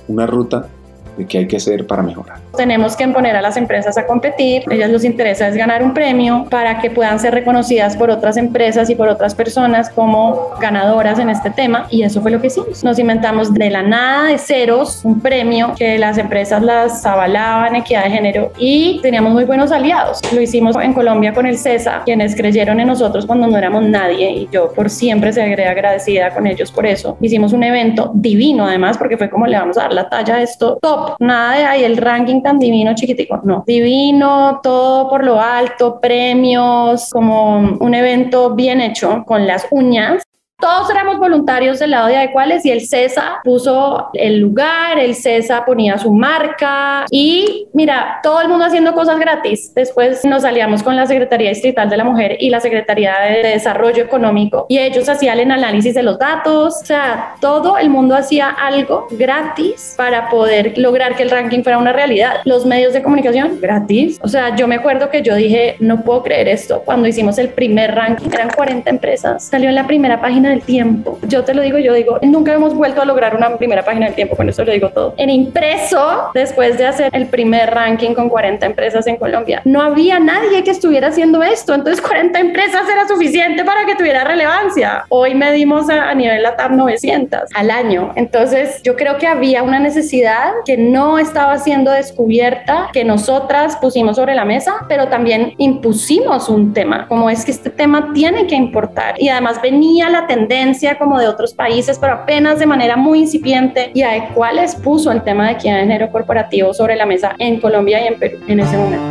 [0.07, 0.69] una ruta
[1.17, 2.44] de qué hay que hacer para mejorar.
[2.57, 5.93] Tenemos que poner a las empresas a competir, a ellas les interesa es ganar un
[5.93, 11.19] premio para que puedan ser reconocidas por otras empresas y por otras personas como ganadoras
[11.19, 12.83] en este tema y eso fue lo que hicimos.
[12.85, 18.05] Nos inventamos de la nada, de ceros, un premio que las empresas las avalaban, equidad
[18.05, 20.21] de género y teníamos muy buenos aliados.
[20.33, 24.31] Lo hicimos en Colombia con el CESA, quienes creyeron en nosotros cuando no éramos nadie
[24.31, 27.17] y yo por siempre seré agradecida con ellos por eso.
[27.21, 30.43] Hicimos un evento divino además porque fue como le vamos a dar la talla a
[30.43, 35.41] esto top nada de ahí el ranking tan divino chiquitico, no, divino, todo por lo
[35.41, 40.23] alto, premios, como un evento bien hecho con las uñas
[40.61, 45.65] todos éramos voluntarios del lado de Adecuales y el CESA puso el lugar, el CESA
[45.65, 49.75] ponía su marca y mira, todo el mundo haciendo cosas gratis.
[49.75, 54.05] Después nos aliamos con la Secretaría Distrital de la Mujer y la Secretaría de Desarrollo
[54.05, 56.77] Económico y ellos hacían el análisis de los datos.
[56.81, 61.79] O sea, todo el mundo hacía algo gratis para poder lograr que el ranking fuera
[61.79, 62.37] una realidad.
[62.45, 64.19] Los medios de comunicación gratis.
[64.23, 66.81] O sea, yo me acuerdo que yo dije, no puedo creer esto.
[66.85, 69.45] Cuando hicimos el primer ranking, eran 40 empresas.
[69.45, 71.19] Salió en la primera página del tiempo.
[71.29, 74.15] Yo te lo digo, yo digo, nunca hemos vuelto a lograr una primera página del
[74.15, 75.15] tiempo, con eso lo digo todo.
[75.17, 80.19] En impreso, después de hacer el primer ranking con 40 empresas en Colombia, no había
[80.19, 85.05] nadie que estuviera haciendo esto, entonces 40 empresas era suficiente para que tuviera relevancia.
[85.09, 89.79] Hoy medimos a, a nivel LATAM 900 al año, entonces yo creo que había una
[89.79, 96.49] necesidad que no estaba siendo descubierta, que nosotras pusimos sobre la mesa, pero también impusimos
[96.49, 100.99] un tema, como es que este tema tiene que importar y además venía la tendencia
[100.99, 105.23] como de otros países, pero apenas de manera muy incipiente y a cuáles puso el
[105.23, 108.61] tema de equidad de género corporativo sobre la mesa en Colombia y en Perú en
[108.61, 109.05] ese momento.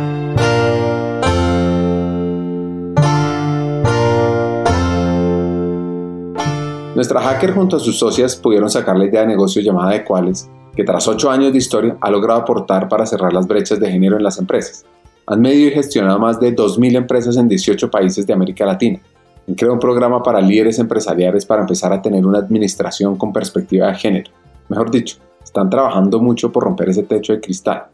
[6.94, 10.04] Nuestra hacker junto a sus socias pudieron sacar la idea de negocio llamada de
[10.76, 14.16] que tras ocho años de historia ha logrado aportar para cerrar las brechas de género
[14.16, 14.84] en las empresas.
[15.26, 19.00] Han medido y gestionado más de 2.000 empresas en 18 países de América Latina
[19.56, 23.94] Creo un programa para líderes empresariales para empezar a tener una administración con perspectiva de
[23.94, 24.30] género.
[24.68, 27.84] Mejor dicho, están trabajando mucho por romper ese techo de cristal,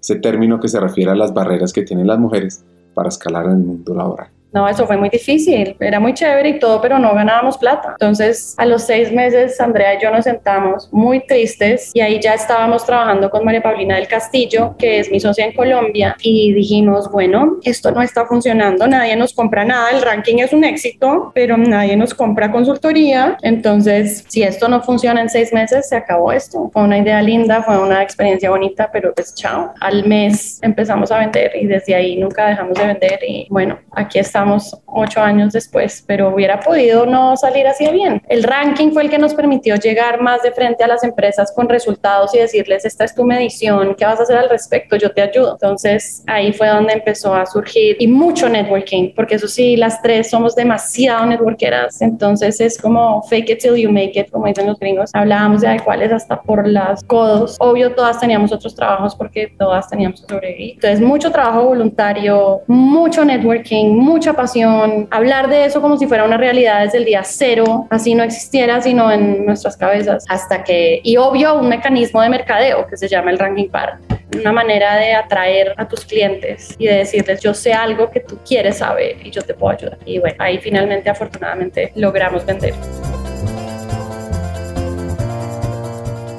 [0.00, 3.52] ese término que se refiere a las barreras que tienen las mujeres para escalar en
[3.52, 4.35] el mundo laboral.
[4.52, 7.90] No, eso fue muy difícil, era muy chévere y todo, pero no ganábamos plata.
[8.00, 12.34] Entonces, a los seis meses, Andrea y yo nos sentamos muy tristes y ahí ya
[12.34, 17.10] estábamos trabajando con María Paulina del Castillo, que es mi socia en Colombia, y dijimos,
[17.10, 21.56] bueno, esto no está funcionando, nadie nos compra nada, el ranking es un éxito, pero
[21.56, 23.36] nadie nos compra consultoría.
[23.42, 26.70] Entonces, si esto no funciona en seis meses, se acabó esto.
[26.72, 29.74] Fue una idea linda, fue una experiencia bonita, pero pues chao.
[29.80, 34.18] Al mes empezamos a vender y desde ahí nunca dejamos de vender y bueno, aquí
[34.36, 38.22] estamos ocho años después, pero hubiera podido no salir así de bien.
[38.28, 41.70] El ranking fue el que nos permitió llegar más de frente a las empresas con
[41.70, 44.96] resultados y decirles, esta es tu medición, ¿qué vas a hacer al respecto?
[44.96, 45.52] Yo te ayudo.
[45.52, 50.28] Entonces ahí fue donde empezó a surgir y mucho networking, porque eso sí, las tres
[50.28, 54.78] somos demasiado networkeras, entonces es como fake it till you make it, como dicen los
[54.78, 55.10] gringos.
[55.14, 57.56] Hablábamos de cuáles hasta por las codos.
[57.58, 60.74] Obvio, todas teníamos otros trabajos porque todas teníamos que sobrevivir.
[60.74, 66.36] Entonces, mucho trabajo voluntario, mucho networking, mucha pasión, hablar de eso como si fuera una
[66.36, 71.16] realidad desde el día cero, así no existiera, sino en nuestras cabezas, hasta que, y
[71.16, 73.98] obvio, un mecanismo de mercadeo que se llama el ranking par.
[74.36, 78.36] una manera de atraer a tus clientes y de decirles yo sé algo que tú
[78.44, 79.98] quieres saber y yo te puedo ayudar.
[80.04, 82.74] Y bueno, ahí finalmente afortunadamente logramos vender.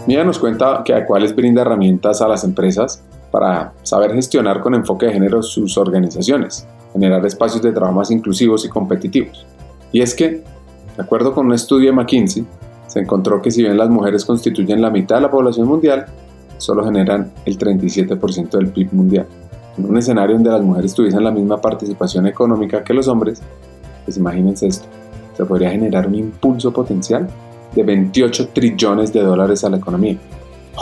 [0.06, 5.06] Mía nos cuenta que Adecuales brinda herramientas a las empresas para saber gestionar con enfoque
[5.06, 9.45] de género sus organizaciones, generar espacios de trabajo más inclusivos y competitivos.
[9.91, 10.43] Y es que,
[10.95, 12.45] de acuerdo con un estudio de McKinsey,
[12.88, 16.06] se encontró que si bien las mujeres constituyen la mitad de la población mundial,
[16.58, 19.28] solo generan el 37% del PIB mundial.
[19.78, 23.41] En un escenario donde las mujeres tuviesen la misma participación económica que los hombres,
[24.06, 24.88] pues imagínense esto,
[25.36, 27.28] se podría generar un impulso potencial
[27.76, 30.17] de 28 trillones de dólares a la economía,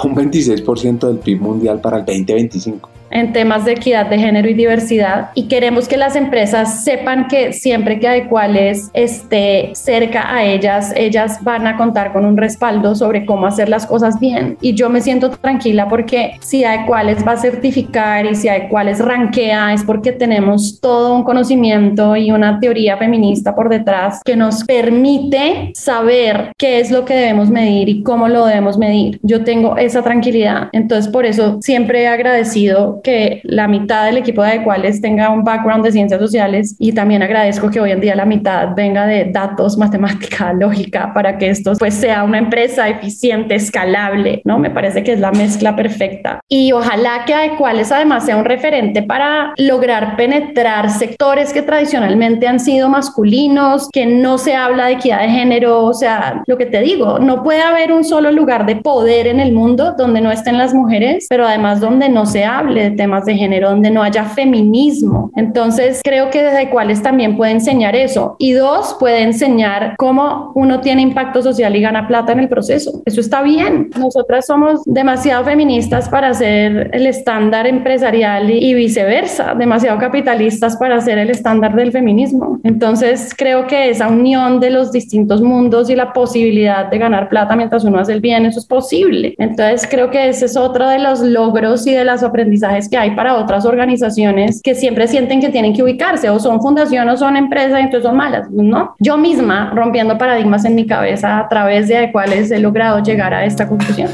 [0.04, 4.54] un 26% del PIB mundial para el 2025 en temas de equidad de género y
[4.54, 10.94] diversidad y queremos que las empresas sepan que siempre que Adecuales esté cerca a ellas,
[10.98, 14.90] ellas van a contar con un respaldo sobre cómo hacer las cosas bien y yo
[14.90, 20.12] me siento tranquila porque si Adecuales va a certificar y si Adecuales rankea es porque
[20.12, 26.82] tenemos todo un conocimiento y una teoría feminista por detrás que nos permite saber qué
[26.82, 29.20] es lo que debemos medir y cómo lo debemos medir.
[29.24, 34.42] Yo tengo esa tranquilidad, entonces por eso siempre he agradecido que la mitad del equipo
[34.42, 38.16] de Adecuales tenga un background de ciencias sociales y también agradezco que hoy en día
[38.16, 43.54] la mitad venga de datos, matemática, lógica, para que esto pues sea una empresa eficiente,
[43.54, 44.58] escalable, ¿no?
[44.58, 46.40] Me parece que es la mezcla perfecta.
[46.50, 52.60] Y ojalá que Adecuales además sea un referente para lograr penetrar sectores que tradicionalmente han
[52.60, 56.82] sido masculinos, que no se habla de equidad de género, o sea, lo que te
[56.82, 60.58] digo, no puede haber un solo lugar de poder en el mundo donde no estén
[60.58, 65.32] las mujeres, pero además donde no se hable temas de género, donde no haya feminismo.
[65.36, 68.36] Entonces, creo que desde cuáles también puede enseñar eso.
[68.40, 73.02] Y dos, puede enseñar cómo uno tiene impacto social y gana plata en el proceso.
[73.06, 73.90] Eso está bien.
[73.98, 81.18] Nosotras somos demasiado feministas para ser el estándar empresarial y viceversa, demasiado capitalistas para ser
[81.18, 82.60] el estándar del feminismo.
[82.64, 87.56] Entonces, creo que esa unión de los distintos mundos y la posibilidad de ganar plata
[87.56, 89.36] mientras uno hace el bien, eso es posible.
[89.38, 93.16] Entonces, creo que ese es otro de los logros y de los aprendizajes que hay
[93.16, 97.38] para otras organizaciones que siempre sienten que tienen que ubicarse o son fundación o son
[97.38, 98.96] empresa entonces son malas, ¿no?
[99.00, 103.46] Yo misma rompiendo paradigmas en mi cabeza a través de cuáles he logrado llegar a
[103.46, 104.10] esta conclusión.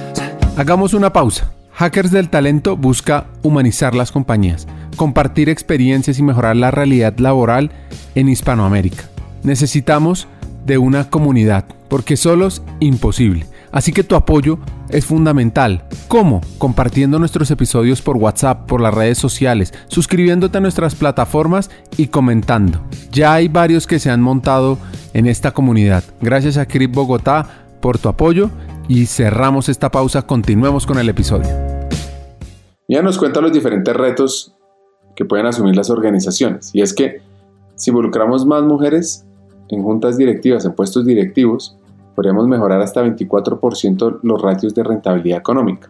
[0.58, 1.52] Hagamos una pausa.
[1.74, 7.72] Hackers del Talento busca humanizar las compañías, compartir experiencias y mejorar la realidad laboral
[8.14, 9.06] en Hispanoamérica.
[9.44, 10.28] Necesitamos
[10.66, 13.46] de una comunidad, porque solos imposible.
[13.72, 14.60] Así que tu apoyo
[14.92, 15.84] es fundamental.
[16.08, 16.42] ¿Cómo?
[16.58, 22.82] Compartiendo nuestros episodios por WhatsApp, por las redes sociales, suscribiéndote a nuestras plataformas y comentando.
[23.12, 24.78] Ya hay varios que se han montado
[25.14, 26.04] en esta comunidad.
[26.22, 28.50] Gracias a Crip Bogotá por tu apoyo
[28.88, 30.22] y cerramos esta pausa.
[30.24, 31.50] Continuemos con el episodio.
[32.88, 34.56] Ya nos cuenta los diferentes retos
[35.16, 36.72] que pueden asumir las organizaciones.
[36.74, 37.22] Y es que
[37.76, 39.26] si involucramos más mujeres
[39.70, 41.78] en juntas directivas, en puestos directivos,
[42.22, 45.90] podríamos mejorar hasta 24% los ratios de rentabilidad económica.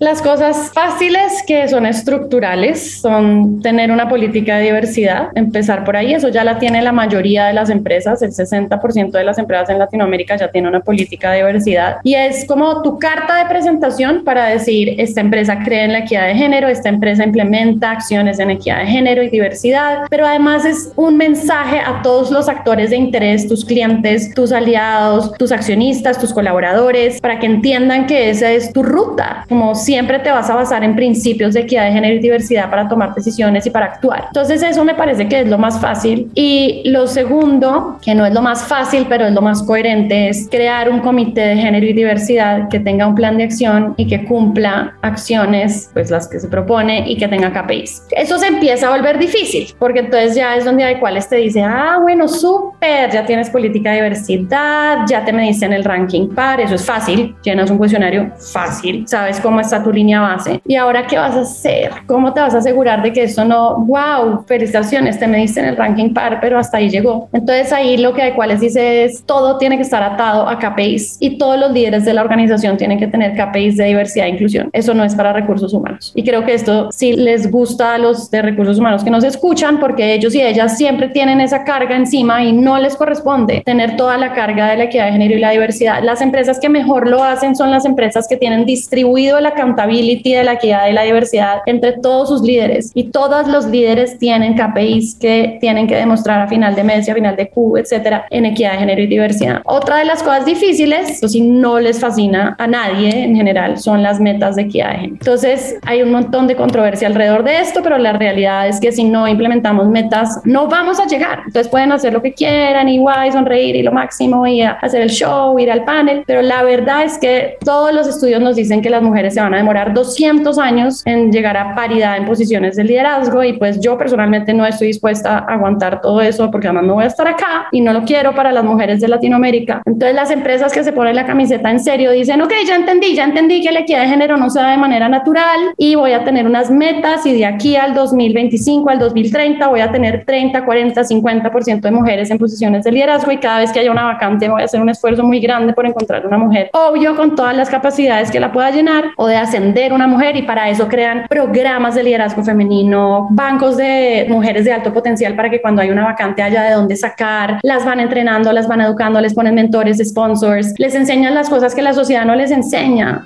[0.00, 6.14] Las cosas fáciles que son estructurales son tener una política de diversidad, empezar por ahí,
[6.14, 9.78] eso ya la tiene la mayoría de las empresas, el 60% de las empresas en
[9.78, 11.98] Latinoamérica ya tiene una política de diversidad.
[12.02, 16.28] Y es como tu carta de presentación para decir, esta empresa cree en la equidad
[16.28, 20.94] de género, esta empresa implementa acciones en equidad de género y diversidad, pero además es
[20.96, 26.32] un mensaje a todos los actores de interés, tus clientes, tus aliados, tus accionistas, tus
[26.32, 30.54] colaboradores, para que entiendan que esa es tu ruta, como si siempre te vas a
[30.54, 34.26] basar en principios de equidad de género y diversidad para tomar decisiones y para actuar.
[34.28, 36.30] Entonces eso me parece que es lo más fácil.
[36.36, 40.46] Y lo segundo, que no es lo más fácil, pero es lo más coherente, es
[40.48, 44.24] crear un comité de género y diversidad que tenga un plan de acción y que
[44.26, 48.04] cumpla acciones, pues las que se propone y que tenga KPIs.
[48.12, 51.62] Eso se empieza a volver difícil, porque entonces ya es donde hay cuales te dice,
[51.64, 56.60] ah, bueno, súper, ya tienes política de diversidad, ya te mediste en el ranking par,
[56.60, 60.60] eso es fácil, llenas un cuestionario fácil, sabes cómo está tu línea base.
[60.66, 61.92] ¿Y ahora qué vas a hacer?
[62.06, 65.76] ¿Cómo te vas a asegurar de que esto no, wow, felicitaciones, te mediste en el
[65.76, 67.28] ranking par, pero hasta ahí llegó?
[67.32, 71.38] Entonces ahí lo que les dice es, todo tiene que estar atado a KPIs y
[71.38, 74.70] todos los líderes de la organización tienen que tener KPIs de diversidad e inclusión.
[74.72, 76.12] Eso no es para recursos humanos.
[76.14, 79.78] Y creo que esto sí les gusta a los de recursos humanos que nos escuchan
[79.78, 84.16] porque ellos y ellas siempre tienen esa carga encima y no les corresponde tener toda
[84.16, 86.02] la carga de la equidad de género y la diversidad.
[86.02, 90.44] Las empresas que mejor lo hacen son las empresas que tienen distribuido account accountability de
[90.44, 95.16] la equidad y la diversidad entre todos sus líderes y todos los líderes tienen KPIs
[95.16, 98.46] que tienen que demostrar a final de mes y a final de Q, etcétera, en
[98.46, 99.62] equidad de género y diversidad.
[99.64, 104.02] Otra de las cosas difíciles, eso sí no les fascina a nadie en general, son
[104.02, 105.16] las metas de equidad de género.
[105.20, 109.04] Entonces, hay un montón de controversia alrededor de esto, pero la realidad es que si
[109.04, 111.40] no implementamos metas, no vamos a llegar.
[111.46, 115.58] Entonces, pueden hacer lo que quieran, igual, sonreír y lo máximo, y hacer el show,
[115.58, 119.02] ir al panel, pero la verdad es que todos los estudios nos dicen que las
[119.02, 123.42] mujeres se van a demorar 200 años en llegar a paridad en posiciones de liderazgo
[123.44, 127.04] y pues yo personalmente no estoy dispuesta a aguantar todo eso porque además no voy
[127.04, 129.82] a estar acá y no lo quiero para las mujeres de Latinoamérica.
[129.86, 133.24] Entonces las empresas que se ponen la camiseta en serio dicen, ok, ya entendí, ya
[133.24, 136.24] entendí que la equidad de género no se da de manera natural y voy a
[136.24, 141.02] tener unas metas y de aquí al 2025, al 2030 voy a tener 30, 40,
[141.02, 144.62] 50% de mujeres en posiciones de liderazgo y cada vez que haya una vacante voy
[144.62, 148.30] a hacer un esfuerzo muy grande por encontrar una mujer, obvio con todas las capacidades
[148.30, 152.02] que la pueda llenar o de ascender una mujer y para eso crean programas de
[152.02, 156.62] liderazgo femenino, bancos de mujeres de alto potencial para que cuando hay una vacante haya
[156.62, 161.34] de dónde sacar, las van entrenando, las van educando, les ponen mentores, sponsors, les enseñan
[161.34, 163.24] las cosas que la sociedad no les enseña.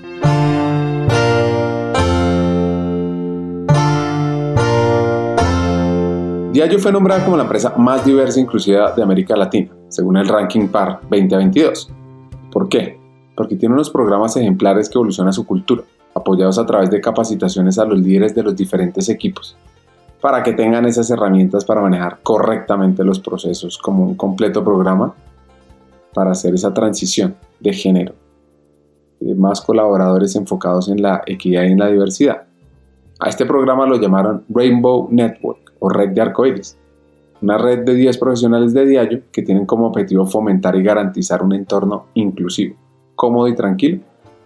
[6.54, 10.28] Diageo fue nombrada como la empresa más diversa e inclusiva de América Latina, según el
[10.28, 11.90] ranking PAR 2022.
[12.52, 12.96] ¿Por qué?
[13.34, 15.82] Porque tiene unos programas ejemplares que evolucionan su cultura,
[16.24, 19.56] apoyados a través de capacitaciones a los líderes de los diferentes equipos,
[20.22, 25.14] para que tengan esas herramientas para manejar correctamente los procesos como un completo programa
[26.14, 28.14] para hacer esa transición de género,
[29.20, 32.44] de más colaboradores enfocados en la equidad y en la diversidad.
[33.20, 36.78] A este programa lo llamaron Rainbow Network o Red de Arcoiris,
[37.42, 41.52] una red de 10 profesionales de Diallo que tienen como objetivo fomentar y garantizar un
[41.52, 42.76] entorno inclusivo,
[43.14, 44.00] cómodo y tranquilo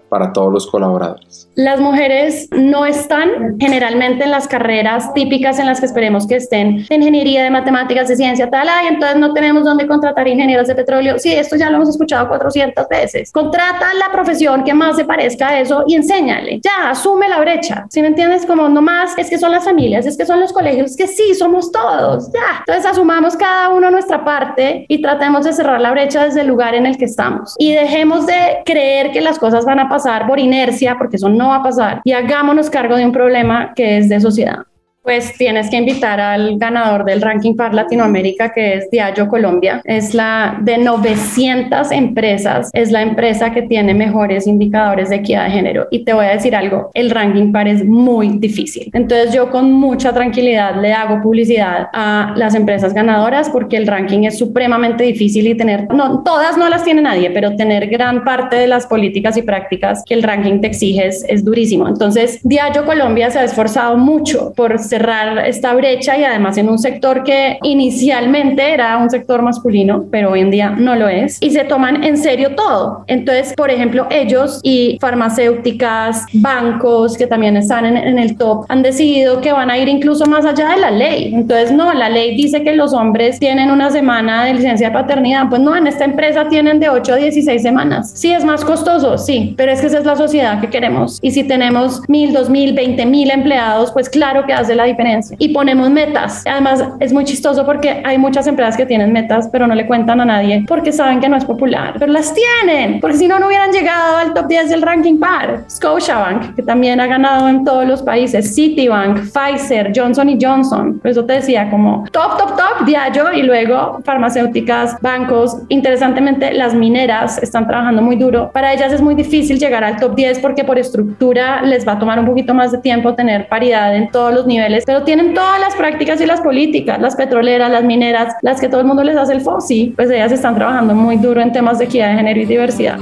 [0.09, 1.49] para todos los colaboradores.
[1.55, 6.87] Las mujeres no están generalmente en las carreras típicas en las que esperemos que estén,
[6.87, 10.75] de ingeniería, de matemáticas, de ciencia, tal, y entonces no tenemos dónde contratar ingenieros de
[10.75, 11.19] petróleo.
[11.19, 13.33] Sí, esto ya lo hemos escuchado 400 veces.
[13.33, 16.61] Contrata la profesión que más se parezca a eso y enséñale.
[16.63, 17.87] Ya, asume la brecha.
[17.91, 20.53] Si me entiendes, como no más, es que son las familias, es que son los
[20.53, 22.33] colegios, es que sí, somos todos.
[22.33, 22.61] Ya.
[22.61, 26.75] Entonces asumamos cada uno nuestra parte y tratemos de cerrar la brecha desde el lugar
[26.75, 27.55] en el que estamos.
[27.59, 31.28] Y dejemos de creer que las cosas van a pasar pasar por inercia, porque eso
[31.28, 34.59] no va a pasar, y hagámonos cargo de un problema que es de sociedad
[35.03, 39.80] pues tienes que invitar al ganador del ranking par Latinoamérica, que es Diageo Colombia.
[39.84, 45.51] Es la de 900 empresas, es la empresa que tiene mejores indicadores de equidad de
[45.51, 45.86] género.
[45.90, 48.90] Y te voy a decir algo, el ranking par es muy difícil.
[48.92, 54.24] Entonces yo con mucha tranquilidad le hago publicidad a las empresas ganadoras porque el ranking
[54.24, 58.57] es supremamente difícil y tener, no, todas no las tiene nadie, pero tener gran parte
[58.57, 61.88] de las políticas y prácticas que el ranking te exige es, es durísimo.
[61.88, 66.78] Entonces Diageo Colombia se ha esforzado mucho por cerrar esta brecha y además en un
[66.78, 71.51] sector que inicialmente era un sector masculino, pero hoy en día no lo es, y
[71.51, 73.05] se toman en serio todo.
[73.07, 78.82] Entonces, por ejemplo, ellos y farmacéuticas, bancos que también están en, en el top, han
[78.82, 81.32] decidido que van a ir incluso más allá de la ley.
[81.34, 85.49] Entonces, no, la ley dice que los hombres tienen una semana de licencia de paternidad,
[85.49, 88.12] pues no, en esta empresa tienen de 8 a 16 semanas.
[88.14, 91.18] Sí, es más costoso, sí, pero es que esa es la sociedad que queremos.
[91.22, 95.37] Y si tenemos mil, dos mil, veinte mil empleados, pues claro que hace la diferencia.
[95.39, 96.43] Y ponemos metas.
[96.47, 100.20] Además, es muy chistoso porque hay muchas empresas que tienen metas, pero no le cuentan
[100.20, 101.95] a nadie porque saben que no es popular.
[101.99, 105.64] Pero las tienen, porque si no, no hubieran llegado al top 10 del ranking par.
[105.68, 108.55] Scotiabank, que también ha ganado en todos los países.
[108.55, 110.99] Citibank, Pfizer, Johnson Johnson.
[111.01, 115.59] Por eso te decía como top, top, top, Diageo y luego farmacéuticas, bancos.
[115.68, 118.51] Interesantemente, las mineras están trabajando muy duro.
[118.53, 121.99] Para ellas es muy difícil llegar al top 10 porque por estructura les va a
[121.99, 125.59] tomar un poquito más de tiempo tener paridad en todos los niveles pero tienen todas
[125.61, 129.16] las prácticas y las políticas, las petroleras, las mineras, las que todo el mundo les
[129.16, 132.41] hace el FOSI, pues ellas están trabajando muy duro en temas de equidad de género
[132.41, 132.99] y diversidad.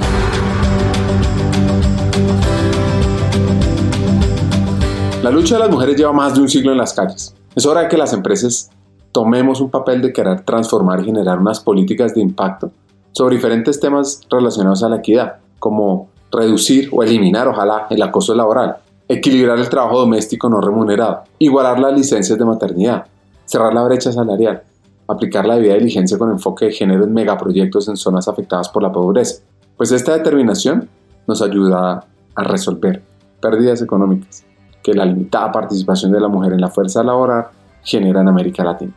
[5.23, 7.35] La lucha de las mujeres lleva más de un siglo en las calles.
[7.55, 8.69] Es hora de que las empresas
[9.11, 12.71] tomemos un papel de querer transformar y generar unas políticas de impacto
[13.11, 18.77] sobre diferentes temas relacionados a la equidad, como reducir o eliminar, ojalá, el acoso laboral,
[19.07, 23.05] equilibrar el trabajo doméstico no remunerado, igualar las licencias de maternidad,
[23.45, 24.63] cerrar la brecha salarial,
[25.07, 28.91] aplicar la debida diligencia con enfoque de género en megaproyectos en zonas afectadas por la
[28.91, 29.41] pobreza.
[29.77, 30.89] Pues esta determinación
[31.27, 32.05] nos ayuda
[32.35, 33.01] a resolver
[33.41, 34.45] pérdidas económicas
[34.83, 37.47] que la limitada participación de la mujer en la fuerza laboral
[37.83, 38.93] genera en América Latina.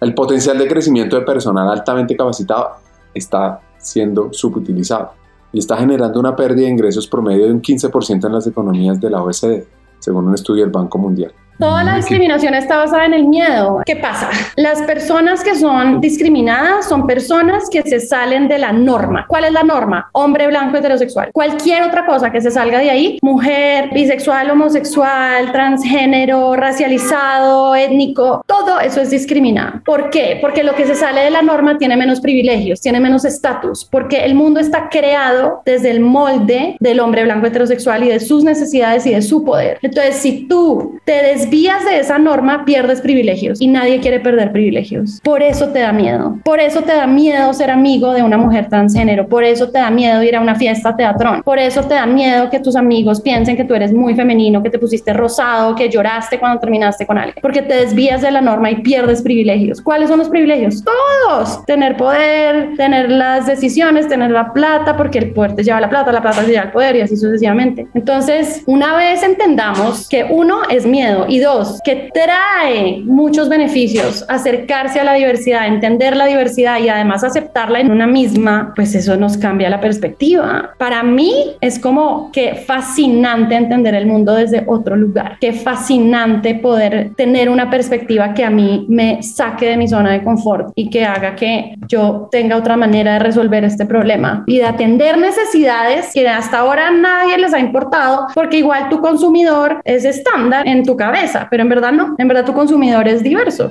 [0.00, 2.72] El potencial de crecimiento de personal altamente capacitado
[3.14, 5.12] está siendo subutilizado.
[5.52, 9.10] Y está generando una pérdida de ingresos promedio de un 15% en las economías de
[9.10, 9.64] la OECD,
[9.98, 11.32] según un estudio del Banco Mundial.
[11.58, 13.80] Toda la discriminación está basada en el miedo.
[13.86, 14.28] ¿Qué pasa?
[14.56, 19.24] Las personas que son discriminadas son personas que se salen de la norma.
[19.26, 20.10] ¿Cuál es la norma?
[20.12, 21.30] Hombre blanco heterosexual.
[21.32, 28.80] Cualquier otra cosa que se salga de ahí, mujer, bisexual, homosexual, transgénero, racializado, étnico, todo
[28.80, 29.80] eso es discriminado.
[29.84, 30.38] ¿Por qué?
[30.40, 34.24] Porque lo que se sale de la norma tiene menos privilegios, tiene menos estatus, porque
[34.24, 39.06] el mundo está creado desde el molde del hombre blanco heterosexual y de sus necesidades
[39.06, 39.78] y de su poder.
[39.82, 44.52] Entonces, si tú te des vías de esa norma, pierdes privilegios y nadie quiere perder
[44.52, 45.20] privilegios.
[45.22, 46.38] Por eso te da miedo.
[46.44, 49.28] Por eso te da miedo ser amigo de una mujer transgénero.
[49.28, 51.42] Por eso te da miedo ir a una fiesta teatrón.
[51.42, 54.70] Por eso te da miedo que tus amigos piensen que tú eres muy femenino, que
[54.70, 57.36] te pusiste rosado, que lloraste cuando terminaste con alguien.
[57.40, 59.80] Porque te desvías de la norma y pierdes privilegios.
[59.80, 60.84] ¿Cuáles son los privilegios?
[60.84, 61.64] Todos.
[61.66, 66.12] Tener poder, tener las decisiones, tener la plata, porque el poder te lleva la plata,
[66.12, 67.86] la plata te lleva el poder y así sucesivamente.
[67.94, 71.35] Entonces, una vez entendamos que uno es miedo y
[71.84, 77.90] que trae muchos beneficios acercarse a la diversidad, entender la diversidad y además aceptarla en
[77.90, 80.70] una misma, pues eso nos cambia la perspectiva.
[80.78, 87.10] Para mí es como que fascinante entender el mundo desde otro lugar, que fascinante poder
[87.16, 91.04] tener una perspectiva que a mí me saque de mi zona de confort y que
[91.04, 96.26] haga que yo tenga otra manera de resolver este problema y de atender necesidades que
[96.28, 101.25] hasta ahora nadie les ha importado porque igual tu consumidor es estándar en tu cabeza
[101.50, 103.70] pero en verdad no, en verdad tu consumidor es diverso.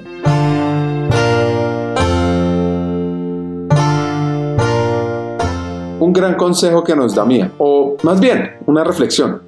[5.99, 9.41] Un gran consejo que nos da Mía, o más bien una reflexión,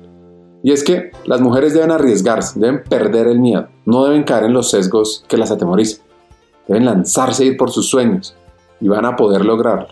[0.64, 4.54] y es que las mujeres deben arriesgarse, deben perder el miedo, no deben caer en
[4.54, 6.04] los sesgos que las atemorizan,
[6.68, 8.36] deben lanzarse a ir por sus sueños
[8.82, 9.90] y van a poder lograrlo,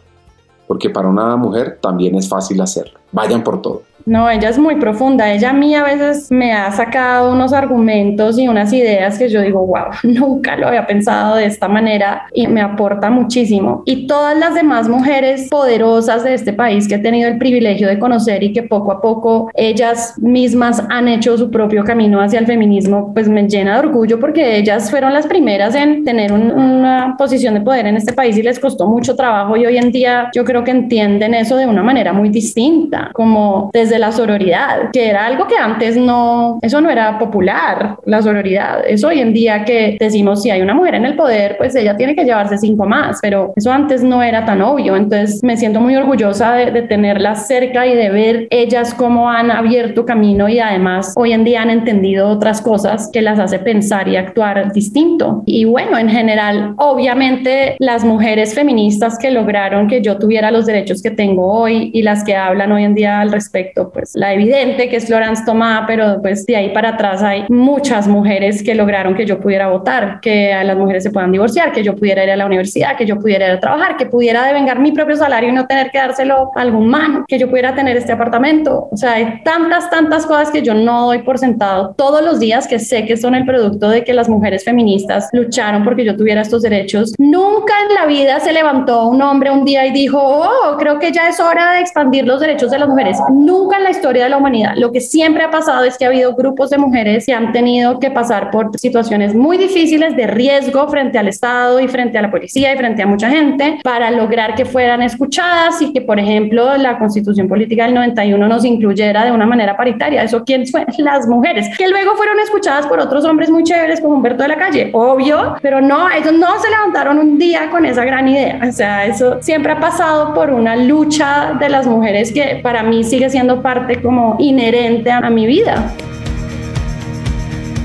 [0.67, 2.99] porque para una mujer también es fácil hacerlo.
[3.11, 3.83] Vayan por todo.
[4.05, 5.33] No, ella es muy profunda.
[5.33, 9.41] Ella a mí a veces me ha sacado unos argumentos y unas ideas que yo
[9.41, 13.81] digo, wow, nunca lo había pensado de esta manera y me aporta muchísimo.
[13.85, 17.97] Y todas las demás mujeres poderosas de este país que he tenido el privilegio de
[17.97, 22.45] conocer y que poco a poco ellas mismas han hecho su propio camino hacia el
[22.45, 27.55] feminismo, pues me llena de orgullo porque ellas fueron las primeras en tener una posición
[27.55, 30.43] de poder en este país y les costó mucho trabajo y hoy en día yo
[30.45, 35.25] creo que entienden eso de una manera muy distinta, como desde la sororidad, que era
[35.25, 38.83] algo que antes no, eso no era popular, la sororidad.
[38.87, 41.95] Eso hoy en día que decimos si hay una mujer en el poder, pues ella
[41.95, 44.95] tiene que llevarse cinco más, pero eso antes no era tan obvio.
[44.95, 49.51] Entonces me siento muy orgullosa de, de tenerlas cerca y de ver ellas cómo han
[49.51, 54.07] abierto camino y además hoy en día han entendido otras cosas que las hace pensar
[54.07, 55.43] y actuar distinto.
[55.45, 61.01] Y bueno, en general, obviamente las mujeres feministas que lograron que yo tuviera los derechos
[61.01, 64.89] que tengo hoy y las que hablan hoy en día al respecto, pues la evidente
[64.89, 69.15] que es Florence Tomá, pero pues de ahí para atrás hay muchas mujeres que lograron
[69.15, 72.35] que yo pudiera votar, que las mujeres se puedan divorciar, que yo pudiera ir a
[72.35, 75.53] la universidad, que yo pudiera ir a trabajar, que pudiera devengar mi propio salario y
[75.53, 78.87] no tener que dárselo a algún man, que yo pudiera tener este apartamento.
[78.91, 82.67] O sea, hay tantas, tantas cosas que yo no doy por sentado todos los días
[82.67, 86.41] que sé que son el producto de que las mujeres feministas lucharon porque yo tuviera
[86.41, 87.13] estos derechos.
[87.17, 91.11] Nunca en la vida se levantó un hombre un día y dijo, oh, creo que
[91.11, 93.17] ya es hora de expandir los derechos de las mujeres.
[93.29, 94.73] Nunca en la historia de la humanidad.
[94.75, 97.99] Lo que siempre ha pasado es que ha habido grupos de mujeres que han tenido
[97.99, 102.31] que pasar por situaciones muy difíciles de riesgo frente al Estado y frente a la
[102.31, 106.77] policía y frente a mucha gente para lograr que fueran escuchadas y que, por ejemplo,
[106.77, 110.23] la constitución política del 91 nos incluyera de una manera paritaria.
[110.23, 110.85] ¿Eso quién fue?
[110.97, 114.57] Las mujeres, que luego fueron escuchadas por otros hombres muy chéveres como Humberto de la
[114.57, 118.59] Calle, obvio, pero no, ellos no se levantaron un día con esa gran idea.
[118.67, 123.03] O sea, eso siempre ha pasado por una lucha de las mujeres que para mí
[123.03, 125.93] sigue siendo parte como inherente a, mi vida.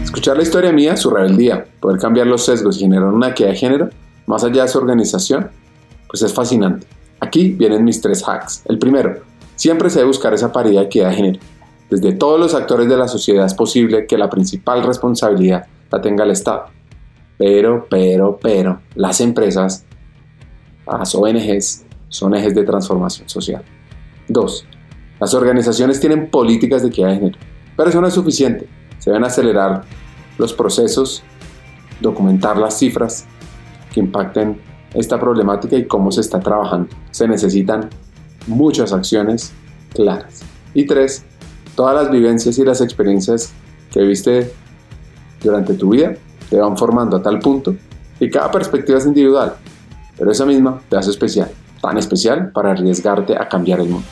[0.03, 3.57] Escuchar la historia mía, su rebeldía, poder cambiar los sesgos y generar una equidad de
[3.57, 3.91] género,
[4.27, 5.51] más allá de su organización,
[6.09, 6.87] pues es fascinante.
[7.21, 8.63] Aquí vienen mis tres hacks.
[8.67, 9.21] El primero,
[9.57, 11.41] siempre se debe buscar esa paridad de equidad de género.
[11.91, 16.25] Desde todos los actores de la sociedad es posible que la principal responsabilidad la tenga
[16.25, 16.67] el Estado.
[17.37, 19.85] Pero, pero, pero, las empresas,
[20.87, 23.63] las ONGs, son ejes de transformación social.
[24.29, 24.67] Dos,
[25.21, 27.39] las organizaciones tienen políticas de equidad de género,
[27.77, 28.67] pero eso no es suficiente.
[28.99, 29.85] Se deben acelerar
[30.39, 31.23] los procesos,
[32.01, 33.27] documentar las cifras
[33.93, 34.59] que impacten
[34.95, 36.89] esta problemática y cómo se está trabajando.
[37.11, 37.91] Se necesitan
[38.47, 39.53] muchas acciones
[39.93, 40.41] claras.
[40.73, 41.25] Y tres,
[41.75, 43.53] todas las vivencias y las experiencias
[43.93, 44.53] que viste
[45.43, 46.15] durante tu vida
[46.49, 47.77] te van formando a tal punto
[48.19, 49.55] y cada perspectiva es individual,
[50.19, 51.51] pero esa misma te hace especial,
[51.81, 54.07] tan especial para arriesgarte a cambiar el mundo.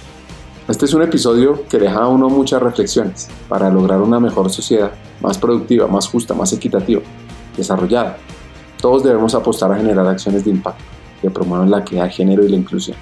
[0.68, 4.92] Este es un episodio que deja a uno muchas reflexiones para lograr una mejor sociedad,
[5.22, 7.00] más productiva, más justa, más equitativa,
[7.56, 8.18] desarrollada.
[8.78, 10.84] Todos debemos apostar a generar acciones de impacto
[11.22, 12.98] que promuevan la equidad de género y la inclusión.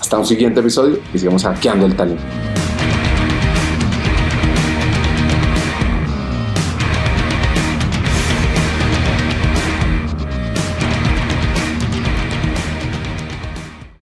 [0.00, 2.24] Hasta un siguiente episodio y sigamos hackeando el talento.